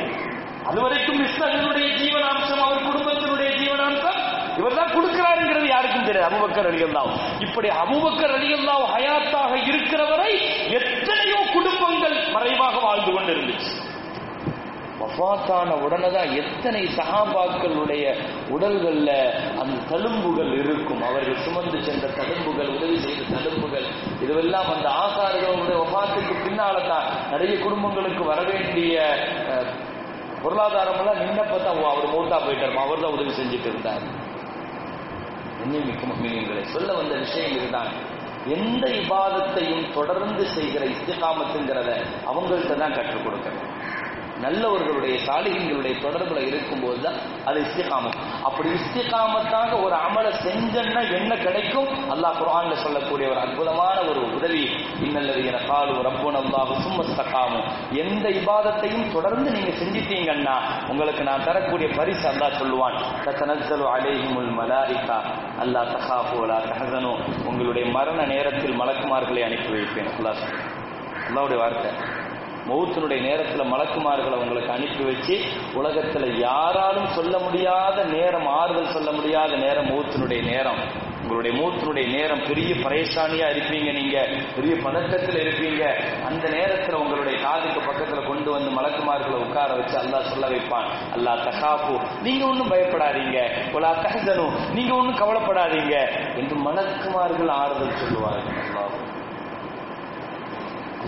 அது 0.67 0.81
வரைக்கும் 0.81 1.25
இஸ்லாமியனுடைய 1.25 1.89
ஜீவனாம்சம் 1.97 2.63
அவர் 2.63 2.87
குடும்பத்தினுடைய 2.89 3.51
ஜீவனாம்சம் 3.59 4.18
இவர் 4.59 4.79
தான் 4.79 4.95
கொடுக்கிறாருங்கிறது 4.95 5.67
யாருக்கும் 5.69 6.07
தெரியாது. 6.07 6.29
அபுபக்கர் 6.31 6.69
அலிகல்லாவும் 6.71 7.19
இப்படி 7.47 7.69
அபுபக்கர் 7.81 8.35
அலிகல்லாவ் 8.37 8.85
ஹயாத்தாக 8.93 9.53
இருக்கிறவரை 9.69 10.31
எத்தனையோ 10.79 11.39
குடும்பங்கள் 11.53 12.17
மறைவாக 12.35 12.77
வாழ்ந்து 12.85 13.13
கொண்டு 13.13 13.33
இருந்துச்சு 13.35 13.73
வஃபாத்தான 15.01 15.75
உடனே 15.83 16.09
தான் 16.11 16.31
எத்தனை 16.39 16.81
சகாபாக்களுடைய 16.95 18.05
உடல்கள்ல 18.55 19.11
அந்த 19.61 19.77
தழும்புகள் 19.91 20.51
இருக்கும். 20.61 21.03
அவர்கள் 21.09 21.43
சுமந்து 21.45 21.79
சென்ற 21.87 22.07
தழும்புகள் 22.17 22.71
உதவி 22.75 22.97
செய்த 23.05 23.23
தழும்புகள் 23.35 23.87
இதுவெல்லாம் 24.23 24.71
அந்த 24.75 24.89
ஆசாரிகளுடைய 25.03 25.77
வஃபாத்துக்கு 25.83 26.35
பின்னால 26.41 26.83
தான் 26.89 27.07
நிறைய 27.33 27.55
குடும்பங்களுக்கு 27.65 28.25
வரவேண்டிய 28.31 28.97
அஹ், 29.53 29.71
பொருளாதாரம் 30.43 31.01
எல்லாம் 31.03 31.23
நின்னப்ப 31.23 31.61
தான் 31.61 31.81
அவர் 31.87 32.13
மூத்தா 32.13 32.39
போயிட்டார் 32.43 32.83
அவர் 32.83 33.05
தான் 33.05 33.17
உதவி 33.17 33.35
செஞ்சுட்டு 33.39 33.71
இருந்தார். 33.71 34.05
மிக்க 35.69 36.61
சொல்ல 36.63 36.93
வந்த 36.93 37.17
விஷயம் 37.17 37.51
இதுதான். 37.51 38.17
எந்த 38.47 38.89
இபாதத்தையும் 38.89 39.93
தொடர்ந்து 39.95 40.45
செய்கிற 40.45 40.85
இஸ்திகாமத்துங்கிறத 40.85 42.01
அவங்கள்ட்ட 42.27 42.77
தான் 42.77 42.95
கற்றுக் 42.95 43.27
கொடுக்கணும். 43.27 43.68
நல்லவர்களுடைய 44.45 45.15
சாலிகங்களுடைய 45.27 45.95
தொடர்புல 46.05 46.41
இருக்கும்போது 46.51 46.99
தான் 47.05 47.17
அது 47.49 47.59
இஸ்திகாமம். 47.67 48.17
அப்படி 48.49 48.69
இஸ்திகாமத்தாக 48.79 49.71
ஒரு 49.85 49.97
அமலை 50.07 50.33
செஞ்சன்னா 50.45 51.03
என்ன 51.19 51.33
கிடைக்கும்? 51.47 51.89
அல்லாஹ் 52.15 52.39
குரான்ல 52.41 52.75
சொல்லக்கூடிய 52.85 53.27
ஒரு 53.33 53.41
அற்புதமான 53.45 53.97
ஒரு 54.11 54.21
உதவி. 54.37 54.63
இன்னல்லது 55.07 55.43
என 55.51 55.59
காலு 55.71 55.97
ரப்புன் 56.09 56.39
அல்லாஹு 56.43 56.77
சும்மஸ்தகாமும் 56.85 57.67
எந்த 58.03 58.27
இபாதத்தையும் 58.41 59.07
தொடர்ந்து 59.17 59.49
நீங்க 59.57 59.73
செஞ்சிட்டீங்கன்னா 59.81 60.57
உங்களுக்கு 60.93 61.25
நான் 61.31 61.47
தரக்கூடிய 61.49 61.89
பரிசு 61.99 62.25
அல்லாஹ் 62.33 62.59
சொல்லுவான் 62.61 62.97
தத்தனஸ்ஸலு 63.27 63.87
அலேஹிமுல் 63.97 64.53
மலாரிகா 64.61 65.19
அல்லாஹ் 65.65 65.93
தகா 65.97 66.19
போலா 66.31 66.59
தஹசனு 66.71 67.13
உங்களுடைய 67.51 67.85
மரண 67.99 68.27
நேரத்தில் 68.35 68.79
மலக்குமார்களை 68.83 69.43
அனுப்பி 69.49 69.71
வைப்பேன். 69.77 70.11
அல்லாஹ் 70.19 70.41
அல்லாவுடைய 71.29 71.59
வார்த்தை. 71.65 71.91
மௌத்தினுடைய 72.69 73.21
நேரத்தில் 73.21 73.73
மலக்குமார்களை 73.73 74.35
உங்களுக்கு 74.35 74.73
அனுப்பி 74.73 75.05
வச்சு 75.05 75.41
உலகத்தில் 75.75 76.39
யாராலும் 76.39 77.07
சொல்ல 77.07 77.39
முடியாத 77.39 78.05
நேரம் 78.05 78.47
ஆறுதல் 78.47 78.93
சொல்ல 78.93 79.13
முடியாத 79.13 79.57
நேரம் 79.57 79.87
மௌத்தினுடைய 79.87 80.43
நேரம். 80.43 81.07
உங்களுடைய 81.23 81.59
மூத்தினுடைய 81.59 82.07
நேரம் 82.07 82.43
பெரிய 82.49 82.75
பரேஷானியா 82.75 83.47
இருப்பீங்க 83.49 83.93
நீங்க. 83.93 84.29
பெரிய 84.57 84.75
பதட்டத்தில் 84.75 85.37
இருப்பீங்க. 85.37 85.95
அந்த 86.25 86.49
நேரத்தில் 86.49 86.95
உங்களுடைய 86.95 87.43
காதுக்கு 87.43 87.81
பக்கத்தில் 87.81 88.27
கொண்டு 88.27 88.51
வந்து 88.51 88.71
மலக்குமார்களை 88.71 89.47
உட்கார 89.47 89.75
வச்சு 89.75 89.99
அல்லா 89.99 90.21
சொல்ல 90.21 90.49
வைப்பான். 90.49 90.89
அல்லாஹ் 91.17 91.49
தகாப்பு 91.51 92.01
நீங்க 92.23 92.47
ஒன்றும் 92.47 92.71
பயப்படாதீங்க. 92.71 93.49
ஒலா 93.73 93.91
தகதனும் 93.91 94.73
நீங்க 94.75 94.95
ஒன்றும் 94.95 95.17
கவலைப்படாதீங்க. 95.17 96.09
என்று 96.37 96.57
மலக்குமார்கள் 96.57 97.49
ஆறுதல் 97.49 97.97
சொல்லுவார்கள். 97.97 98.68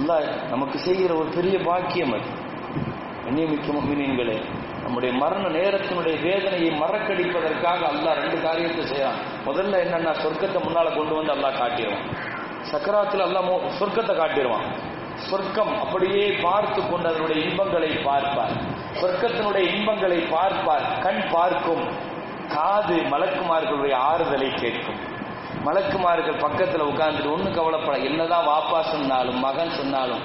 அல்லாஹ் 0.00 0.48
நமக்கு 0.48 0.78
செய்கிற 0.78 1.14
ஒரு 1.14 1.28
பெரிய 1.28 1.58
பாக்கியம் 1.58 2.12
அது. 2.12 2.28
கண்ணியமிக்க 3.24 3.72
முக்மினீன்களே 3.72 4.44
நம்முடைய 4.82 5.16
மரண 5.16 5.48
நேரத்தினுடைய 5.48 6.22
வேதனையை 6.22 6.70
மறக்கடிப்பதற்காக 6.80 7.80
அல்லாஹ் 7.90 8.20
ரெண்டு 8.20 8.42
காரியத்தை 8.42 8.84
செய்யறான். 8.84 9.18
முதல்ல 9.46 9.80
என்னன்னா 9.84 10.12
சொர்க்கத்தை 10.22 10.60
முன்னால 10.62 10.94
கொண்டு 10.94 11.14
வந்து 11.14 11.34
அல்லாஹ் 11.34 11.60
காட்டிடுவான். 11.60 12.06
சக்கராத்தில் 12.72 13.26
அல்லாஹ் 13.26 13.60
சொர்க்கத்தை 13.78 14.16
காட்டிடுவான். 14.16 14.66
சொர்க்கம் 15.30 15.80
அப்படியே 15.80 16.30
பார்த்து 16.42 16.88
கொண்டு 16.88 17.08
அதனுடைய 17.08 17.48
இன்பங்களை 17.48 17.88
பார்ப்பார். 17.88 18.52
சொர்க்கத்தினுடைய 19.00 19.74
இன்பங்களை 19.74 20.18
பார்ப்பார். 20.18 20.98
கண் 21.02 21.22
பார்க்கும். 21.30 21.84
காது 22.48 22.94
மலக்குமார்களுடைய 22.94 23.94
ஆறுதலை 23.94 24.54
கேட்கும். 24.54 25.09
மலக்குமார்கள் 25.64 26.38
பக்கத்தில் 26.40 26.80
உட்கார்ந்துட்டு 26.80 27.32
ஒன்றும் 27.32 27.54
கவலைப்பட 27.54 27.96
என்னதான் 27.96 28.46
வாப்பா 28.46 28.80
சொன்னாலும் 28.80 29.38
மகன் 29.38 29.70
சொன்னாலும் 29.70 30.22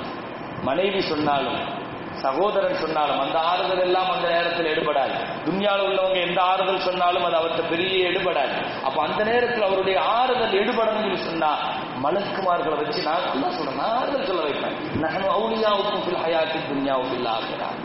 மனைவி 0.64 1.02
சொன்னாலும் 1.02 1.84
சகோதரன் 2.22 2.76
சொன்னாலும் 2.76 3.20
அந்த 3.20 3.40
ஆறுதல் 3.40 3.80
எல்லாம் 3.80 4.12
அந்த 4.12 4.30
நேரத்தில் 4.30 4.66
எடுபடாது. 4.66 5.16
துன்யாவில் 5.46 5.86
உள்ளவங்க 5.88 6.20
எந்த 6.28 6.42
ஆறுதல் 6.42 6.80
சொன்னாலும் 6.80 7.24
அது 7.24 7.36
அவர்கிட்ட 7.36 7.70
பெரிய 7.70 8.10
எடுபடாது. 8.10 8.56
அப்ப 8.84 9.02
அந்த 9.02 9.24
நேரத்தில் 9.24 9.62
அவருடைய 9.62 10.02
ஆறுதல் 10.02 10.60
எடுபடணும்னு 10.62 11.16
சொன்னா 11.16 11.52
மலக்குமார்களை 12.04 12.76
வச்சு 12.76 13.04
நான் 13.04 13.28
நல்லா 13.34 13.50
சொல்றேன் 13.50 13.76
நான் 13.76 13.98
ஆறுதல் 13.98 14.26
சொல்ல 14.26 14.42
வைப்பேன். 14.42 14.78
நகனும் 15.02 15.36
அவுளியாவுக்கும் 15.36 16.06
ஃபில் 16.06 16.24
ஹயாத்தி 16.26 16.60
துன்யாவுக்கும் 16.70 17.85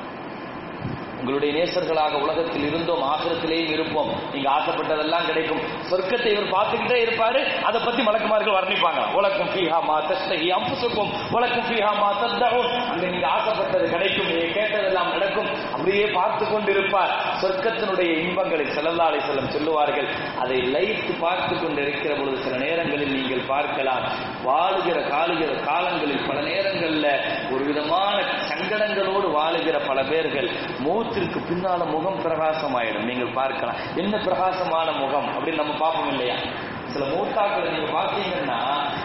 உங்களுடைய 1.21 1.51
நேசர்களாக 1.57 2.21
உலகத்தில் 2.25 2.67
இருந்தோம் 2.69 3.03
ஆகிரத்திலேயும் 3.13 3.73
இருப்போம். 3.77 4.11
நீங்க 4.33 4.49
ஆசைப்பட்டதெல்லாம் 4.51 5.27
கிடைக்கும். 5.31 5.63
சொர்க்கத்தை 5.91 6.31
இவர் 6.35 6.53
பார்த்துக்கிட்டே 6.57 6.99
இருப்பாரு. 7.07 7.41
அதை 7.69 7.79
பத்தி 7.87 8.03
மலக்குமார்கள் 8.03 8.57
வர்ணிப்பாங்க. 8.59 9.01
உலகம் 9.19 9.51
ஃபீஹா 9.55 9.79
மா 9.89 9.97
தஸ்தஹி 10.11 10.49
அம்புசுக்கும் 10.59 11.11
உலகம் 11.37 11.67
ஃபீஹா 11.69 11.93
மா 12.03 12.11
தத்தஹும் 12.21 12.69
அங்க 12.93 13.05
நீங்க 13.07 13.29
ஆசைப்பட்டது 13.37 13.89
கிடைக்கும். 13.95 14.29
நீங்க 14.31 14.47
கேட்டதெல்லாம் 14.59 15.11
நடக்கும். 15.15 15.51
அப்படியே 15.75 16.07
பார்த்து 16.19 16.45
கொண்டிருப்பார். 16.53 17.13
சொர்க்கத்தினுடைய 17.43 18.11
இன்பங்களை 18.25 18.65
ஸல்லல்லாஹு 18.77 19.21
செல்லம் 19.29 19.53
சொல்லுவார்கள் 19.57 20.09
அதை 20.43 20.59
லைத்து 20.75 21.13
பார்த்து 21.25 21.55
கொண்டிருக்கிற 21.57 22.13
பொழுது 22.21 22.39
சில 22.47 22.57
நேரங்களில் 22.65 23.15
நீங்கள் 23.19 23.45
பார்க்கலாம். 23.53 24.05
வாழுகிற 24.49 24.99
காலுகிற 25.13 25.53
காலங்களில் 25.69 26.27
பல 26.29 26.39
நேரங்களில் 26.51 27.09
ஒரு 27.53 27.63
விதமான 27.71 28.17
சங்கடங்களோடு 28.51 29.29
வாழுகிற 29.39 29.77
பல 29.89 29.99
பேர்கள் 30.11 30.49
முகத்திற்கு 31.11 31.41
பின்னால 31.41 31.85
முகம் 31.85 32.21
பிரகாசமாயிடும். 32.25 33.05
நீங்கள் 33.05 33.33
பார்க்கலாம். 33.35 33.75
என்ன 33.97 34.17
பிரகாசமான 34.17 34.91
முகம்? 34.91 35.27
அப்படின்னு 35.27 35.55
நம்ம 35.55 35.73
பார்ப்போம் 35.79 36.09
இல்லையா? 36.09 36.35
சில 36.87 37.05
மூத்தாக்களை 37.05 37.71
நீங்க 37.71 37.91
பார்த்தீங்கன்னா 37.93 38.59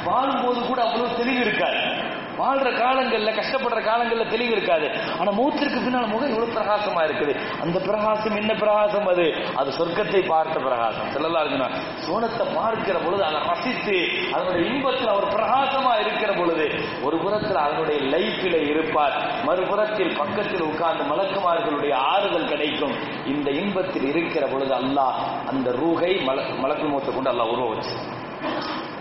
வாழும்போது 0.03 0.67
கூட 0.67 0.81
அவ்வளவு 0.81 1.15
தெளிவு 1.15 1.39
இருக்காது. 1.39 2.04
வாழ்ற 2.39 2.69
காலங்கள்ல 2.81 3.31
கஷ்டப்படுற 3.39 3.79
காலங்கள்ல 3.89 4.25
தெளிவு 4.29 4.51
இருக்காது. 4.51 4.87
ஆனா 5.19 5.31
மூத்திற்கு 5.39 5.79
பின்னால் 5.85 6.07
முகம் 6.07 6.31
இவ்வளவு 6.31 6.55
பிரகாசமா 6.57 7.01
இருக்குது. 7.07 7.33
அந்த 7.61 7.79
பிரகாசம் 7.79 8.35
என்ன 8.35 8.53
பிரகாசம் 8.53 9.07
அது? 9.07 9.25
அது 9.55 9.69
சொர்க்கத்தை 9.77 10.21
பார்த்த 10.27 10.59
பிரகாசம். 10.59 11.09
செல்லலா 11.15 11.41
இருக்குன்னா 11.43 11.69
சோனத்தை 12.05 12.45
பார்க்கிற 12.55 12.97
பொழுது 12.97 13.23
அதை 13.23 13.39
ரசித்து 13.49 13.97
அதனுடைய 14.33 14.63
இன்பத்தில் 14.71 15.07
அவர் 15.07 15.27
பிரகாசமா 15.35 15.93
இருக்கிற 15.99 16.31
பொழுது 16.33 16.65
ஒரு 17.01 17.17
புறத்தில் 17.17 17.61
அதனுடைய 17.65 17.99
லைஃபில 18.15 18.55
இருப்பார். 18.71 19.15
மறுபுறத்தில் 19.45 20.17
பக்கத்தில் 20.17 20.61
உட்கார்ந்து 20.61 21.03
மலக்குமார்களுடைய 21.11 21.93
ஆறுதல் 21.93 22.47
கிடைக்கும். 22.47 22.95
இந்த 23.25 23.49
இன்பத்தில் 23.51 24.07
இருக்கிற 24.13 24.45
பொழுது 24.47 24.73
அல்லாஹ் 24.81 25.15
அந்த 25.47 25.71
ரூகை 25.71 26.11
மல 26.27 26.41
மலக்கு 26.59 26.87
மூத்த 26.87 27.11
கொண்டு 27.11 27.31
அல்லாஹ் 27.31 27.53
உருவ 27.53 27.69
வச்சு. 27.73 27.95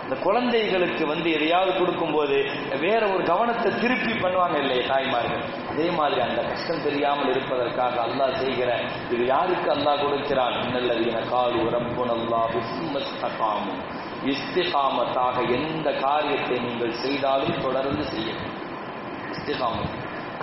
இந்த 0.05 0.15
குழந்தைகளுக்கு 0.25 1.03
வந்து 1.11 1.27
எதையாவது 1.37 1.71
கொடுக்கும்போது 1.79 2.35
வேற 2.83 3.01
ஒரு 3.13 3.23
கவனத்தை 3.29 3.69
திருப்பி 3.81 4.13
பண்ணுவாங்க 4.23 4.57
இல்லையே 4.63 4.83
தாய்மார்கள்? 4.91 5.41
அதே 5.71 5.87
மாதிரி 5.97 6.19
அந்த 6.25 6.41
கஷ்டம் 6.49 6.83
தெரியாமல் 6.87 7.31
இருப்பதற்காக 7.33 7.95
அல்லாஹ் 8.07 8.37
செய்கிற 8.41 8.69
இது 9.13 9.23
யாருக்கு 9.33 9.69
அல்லாஹ் 9.75 10.03
கொடுக்கிறான்? 10.03 10.57
இன்னல்லதீன 10.65 11.23
காலு 11.33 11.63
ரப்புன் 11.75 12.13
அல்லாஹ் 12.17 12.53
இஸ்மஸ்தகாமும் 12.61 13.81
இஸ்திகாமத்தாக 14.33 15.37
எந்த 15.57 15.87
காரியத்தை 16.05 16.59
நீங்கள் 16.67 16.99
செய்தாலும் 17.03 17.61
தொடர்ந்து 17.61 18.05
செய்யணும். 18.13 18.53
இஸ்திகாமம் 19.33 19.91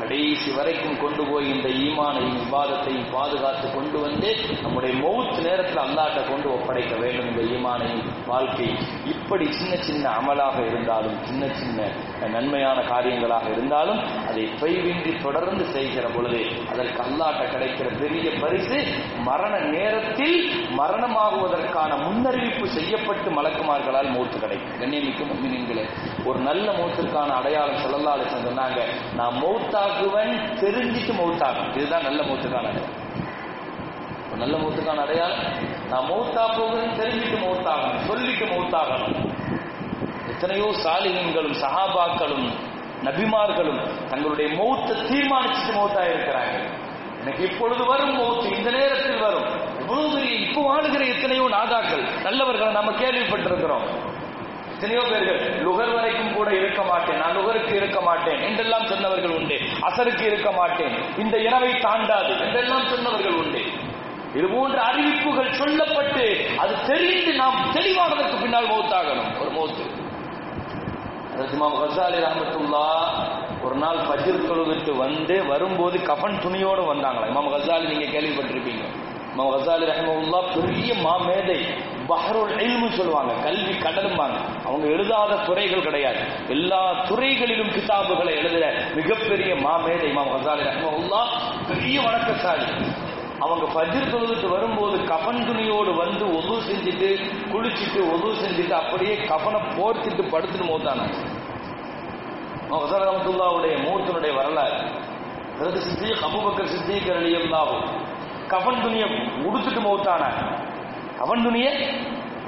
கடைசி 0.02 0.50
வரைக்கும் 0.50 1.00
கொண்டு 1.00 1.22
போய் 1.24 1.48
இந்த 1.54 1.68
ஈமானையும் 1.82 2.38
விவாதத்தையும் 2.42 3.10
பாதுகாத்து 3.12 3.66
கொண்டு 3.74 3.98
வந்து 4.00 4.28
நம்முடைய 4.62 4.92
மௌத் 5.02 5.36
நேரத்தில் 5.42 5.82
அல்லாட்ட 5.82 6.20
கொண்டு 6.30 6.48
ஒப்படைக்க 6.52 6.94
வேண்டும் 7.02 7.28
இந்த 7.30 7.42
ஈமானையும் 7.54 8.02
வாழ்க்கை. 8.26 8.66
இப்படி 9.04 9.46
சின்ன 9.52 9.76
சின்ன 9.88 10.04
அமலாக 10.08 10.56
இருந்தாலும் 10.66 11.16
சின்ன 11.24 11.48
சின்ன 11.60 11.86
நன்மையான 12.28 12.78
காரியங்களாக 12.82 13.46
இருந்தாலும் 13.50 14.00
அதை 14.28 14.44
தொய்வின்றி 14.60 15.12
தொடர்ந்து 15.22 15.64
செய்கிற 15.64 16.08
பொழுது 16.08 16.40
அதற்கு 16.72 17.02
அல்லாட்ட 17.02 17.44
கிடைக்கிற 17.54 17.88
பெரிய 18.00 18.26
பரிசு 18.40 18.80
மரண 19.24 19.54
நேரத்தில் 19.76 20.36
மரணமாகுவதற்கான 20.78 21.90
முன்னறிவிப்பு 22.06 22.66
செய்யப்பட்டு 22.78 23.30
மலக்குமார்களால் 23.30 24.10
மூத்து 24.10 24.38
கிடைக்கும். 24.38 24.76
கண்ணியமிக்க 24.80 25.22
முன்னின்களே 25.32 25.86
ஒரு 26.24 26.38
நல்ல 26.38 26.66
மூத்திற்கான 26.72 27.30
அடையாளம் 27.40 27.82
சொல்லலாறு 27.84 28.30
சொன்னாங்க 28.48 28.80
நான் 29.16 29.34
மௌத்தாக 29.42 29.90
மௌத்தாகுவன் 29.92 30.35
தெரிஞ்சிட்டு 30.61 31.12
மௌத்தாகும் 31.20 31.70
இதுதான் 31.76 32.05
நல்ல 32.09 32.20
மூத்துக்கான 32.28 32.68
அடையாளம். 32.70 32.98
நல்ல 34.42 34.55
மூத்துக்கான 34.62 35.00
அடையாளம் 35.07 35.42
நான் 35.90 36.07
மௌத்தா 36.11 36.44
போகிறேன் 36.59 36.94
தெரிஞ்சிட்டு 37.00 37.38
மௌத்தாகணும். 37.46 37.98
சொல்லிட்டு 38.09 38.46
மௌத்தாகணும். 38.52 39.16
எத்தனையோ 40.33 40.68
சாலிகங்களும் 40.85 41.57
சஹாபாக்களும் 41.64 42.46
நபிமார்களும் 43.07 43.81
தங்களுடைய 44.11 44.48
மௌத்தை 44.61 44.94
தீர்மானிச்சுட்டு 45.11 45.74
மௌத்தா 45.81 46.05
இருக்கிறாங்க. 46.12 46.57
எனக்கு 47.22 47.42
இப்பொழுது 47.50 47.85
வரும் 47.92 48.14
மௌத்து 48.20 48.46
இந்த 48.59 48.70
நேரத்தில் 48.78 49.22
வரும். 49.26 49.48
இவ்வளவு 49.83 50.09
பெரிய 50.14 50.33
இப்போ 50.46 50.61
வாழுகிற 50.70 51.02
எத்தனையோ 51.14 51.44
நாதாக்கள் 51.59 52.05
நல்லவர்களை 52.26 52.72
நம்ம 52.78 52.90
கேள்விப்பட்டிருக்கிறோம். 53.02 53.87
எத்தனையோ 54.82 55.02
பேர்கள் 55.10 55.40
லுகர் 55.64 55.92
வரைக்கும் 55.96 56.32
கூட 56.36 56.48
இருக்க 56.60 56.80
மாட்டேன் 56.88 57.18
நான் 57.22 57.36
லுகருக்கு 57.36 57.74
இருக்க 57.80 57.98
மாட்டேன் 58.06 58.40
என்றெல்லாம் 58.46 58.86
சொன்னவர்கள் 58.92 59.34
உண்டு. 59.36 59.56
அசருக்கு 59.88 60.24
இருக்க 60.30 60.50
மாட்டேன் 60.56 60.94
இந்த 61.22 61.36
இரவை 61.46 61.68
தாண்டாது 61.84 62.32
என்றெல்லாம் 62.44 62.88
சொன்னவர்கள் 62.92 63.36
உண்டு. 63.42 63.60
இது 64.38 64.46
போன்ற 64.54 64.78
அறிவிப்புகள் 64.88 65.50
சொல்லப்பட்டு 65.60 66.24
அது 66.62 66.74
தெரிந்து 66.90 67.34
நாம் 67.42 67.60
தெளிவானதற்கு 67.76 68.36
பின்னால் 68.42 68.68
மௌத்தாகணும். 68.72 69.30
ஒரு 69.42 69.52
மௌத்து. 69.58 69.86
அதற்கு 71.34 71.56
இமாம் 71.58 71.78
ஹசாலி 71.82 72.18
ரஹமத்துல்லா 72.26 72.84
ஒரு 73.66 73.78
நாள் 73.84 74.02
பஜிர் 74.10 74.46
தொழுதுட்டு 74.50 74.94
வந்து 75.04 75.36
வரும்போது 75.52 75.98
கஃன் 76.10 76.42
துணியோடு 76.46 76.84
வந்தாங்களா 76.92 77.30
இமாம் 77.32 77.52
ஹசாலி 77.56 77.86
நீங்க 77.92 78.08
கேள்விப்பட்டிருப்பீங்க. 78.16 78.84
இமாம் 79.34 79.50
ஹசாலி 79.52 79.84
ரஹமுல்லா 79.90 80.40
பெரிய 80.54 80.94
மாமேதை 81.04 81.58
பஹருல் 82.08 82.58
இல்மு 82.64 82.88
சொல்லுவாங்க 82.96 83.32
கல்வி 83.44 83.74
கடலும்பாங்க. 83.84 84.36
அவங்க 84.68 84.86
எழுதாத 84.94 85.38
துறைகள் 85.46 85.84
கிடையாது. 85.86 86.22
எல்லா 86.54 86.80
துறைகளிலும் 87.08 87.70
கிதாபுகளை 87.76 88.32
எழுதுற 88.40 88.64
மிகப்பெரிய 88.98 89.54
மாமேதை 89.66 90.06
இமாம் 90.12 90.32
ஹசாலி 90.34 90.62
ரஹமுல்லா 90.70 91.22
பெரிய 91.70 91.96
வணக்கசாலி. 92.06 92.68
அவங்க 93.44 93.64
பஜிர் 93.76 94.10
தொழுதுட்டு 94.12 94.48
வரும்போது 94.54 94.96
கபன் 95.12 95.42
துணியோடு 95.46 95.92
வந்து 96.02 96.24
ஒது 96.38 96.54
செஞ்சுட்டு 96.68 97.10
குளிச்சுட்டு 97.52 98.00
ஒது 98.14 98.28
செஞ்சுட்டு 98.42 98.74
அப்படியே 98.82 99.14
கபனை 99.32 99.60
போர்த்திட்டு 99.78 100.24
படுத்துட்டு 100.34 100.68
மோத்தான 100.72 101.08
ரஹமத்துல்லாவுடைய 103.04 103.74
மூர்த்தனுடைய 103.86 104.32
வரலாறு. 104.36 104.78
பிறகு 105.58 105.80
சித்திக் 105.86 106.24
அபுபக்கர் 106.28 106.72
சித்திகர் 106.74 107.20
அலியல்லாவும் 107.22 107.84
கபன் 108.52 108.82
துணியை 108.82 109.06
உடுத்துட்டு 109.48 109.80
மௌத்தான 109.80 110.22
கஃன் 111.20 111.44
துணியை 111.44 111.72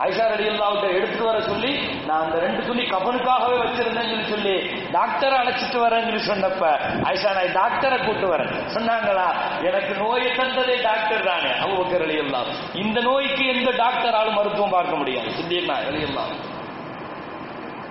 ஐஷா 0.05 0.25
அலி 0.35 0.47
அல்லாவிட்ட 0.49 0.87
எடுத்துட்டு 0.97 1.27
வர 1.27 1.41
சொல்லி 1.41 1.69
நான் 2.07 2.23
அந்த 2.25 2.37
ரெண்டு 2.39 2.61
துணி 2.67 2.83
கபனுக்காகவே 2.85 3.57
வச்சிருந்தேன்னு 3.61 4.11
சொல்லி 4.13 4.33
சொல்லி 4.33 4.55
டாக்டரை 4.93 5.37
அழைச்சிட்டு 5.39 5.79
வரேன்னு 5.85 6.09
சொல்லி 6.09 6.25
சொன்னப்ப 6.31 6.65
ஐஷா 7.13 7.31
நான் 7.37 7.55
டாக்டரை 7.61 7.99
கூட்டு 8.07 8.27
வரேன். 8.29 8.53
சொன்னாங்களா? 8.75 9.27
எனக்கு 9.63 9.93
நோயை 9.95 10.31
தந்ததே 10.37 10.77
டாக்டர் 10.83 11.25
தானே. 11.25 11.53
அவ்வக்கர் 11.67 12.03
அலி 12.03 12.17
அல்லா 12.19 12.41
இந்த 12.75 13.01
நோய்க்கு 13.01 13.45
எந்த 13.47 13.71
டாக்டராலும் 13.83 14.39
மருத்துவம் 14.39 14.71
பார்க்க 14.71 14.97
முடியாது. 14.97 15.31
சித்தியண்ணா 15.39 15.77
அலி 15.91 16.03
அல்லா 16.03 16.25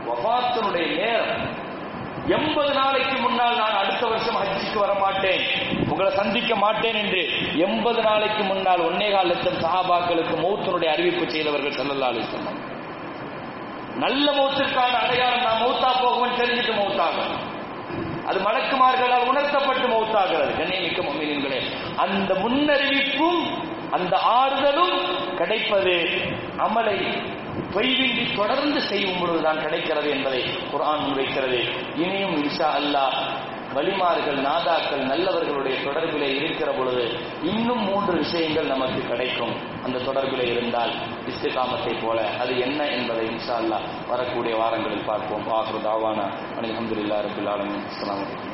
வபாத்தனுடைய 0.08 0.86
நேரம் 0.98 1.44
எண்பது 2.28 2.74
நாளைக்கு 2.74 3.16
முன்னால் 3.20 3.56
நான் 3.56 3.74
அடுத்த 3.74 4.08
வருஷம் 4.08 4.36
ஹஜ்ஜிக்கு 4.36 4.78
வர 4.80 4.94
மாட்டேன். 4.94 5.42
உங்களை 5.90 6.12
சந்திக்க 6.12 6.56
மாட்டேன் 6.56 6.96
என்று 6.96 7.22
எண்பது 7.56 8.02
நாளைக்கு 8.02 8.44
முன்னால் 8.44 8.80
ஒன்னேகால் 8.80 9.28
லட்சம் 9.28 9.60
சஹாபாக்களுக்கு 9.62 10.36
மௌத்தனுடைய 10.44 10.92
அறிவிப்பு 10.92 11.32
செய்தவர்கள் 11.32 11.72
செல்லல்லா 11.72 12.08
சொன்னாங்க 12.08 12.62
நல்ல 14.00 14.32
மௌத்திற்கான 14.32 14.94
அடையாளம் 15.06 15.44
நான் 15.44 15.62
மௌத்தா 15.62 15.90
போகும்னு 16.04 16.40
தெரிஞ்சுட்டு 16.40 16.74
மௌத்தாகும் 16.74 17.34
அது 18.28 18.40
மலக்குமார்களால் 18.40 19.28
உணர்த்தப்பட்டு 19.28 19.88
மௌத்தாகிறது. 19.88 20.52
கண்ணியமிக்க 20.58 21.02
மம்மினங்களே 21.02 21.60
அந்த 21.96 22.34
முன்னறிவிப்பும் 22.34 23.42
அந்த 23.92 24.18
ஆறுதலும் 24.18 24.96
கிடைப்பது 25.38 25.96
அமலை 26.58 26.98
பொய்வின்றி 27.74 28.36
தொடர்ந்து 28.36 28.82
செய்யும் 28.82 29.20
பொழுதுதான் 29.20 29.62
கிடைக்கிறது 29.62 30.10
என்பதை 30.10 30.42
குரான் 30.74 31.04
முன்வைக்கிறது 31.04 31.60
இனியும் 31.96 32.36
இன்ஷா 32.44 32.70
அல்லாஹ் 32.80 33.18
வலிமார்கள் 33.76 34.40
நாதாக்கள் 34.40 35.04
நல்லவர்களுடைய 35.04 35.76
தொடர்பிலே 35.84 36.36
இருக்கிற 36.36 36.72
பொழுது 36.72 37.06
இன்னும் 37.44 37.84
மூன்று 37.84 38.14
விஷயங்கள் 38.18 38.66
நமக்கு 38.66 39.08
கிடைக்கும். 39.08 39.54
அந்த 39.86 39.98
தொடர்பிலே 40.00 40.46
இருந்தால் 40.52 40.92
இஸ்திகாமத்தை 41.28 41.94
போல 42.06 42.30
அது 42.40 42.60
என்ன 42.60 42.88
என்பதை 42.88 43.26
இன்ஷா 43.28 43.58
அல்லாஹ் 43.62 43.88
வரக்கூடிய 44.08 44.56
வாரங்களில் 44.56 45.06
பார்ப்போம். 45.06 45.48
ஆஹ்ரு 45.52 45.82
தாவானா. 45.90 46.28
அலமதுல்லா 46.62 47.20
ரபுல் 47.26 47.48
அஸ்லாம் 47.48 48.22
வலைக்கம் 48.22 48.53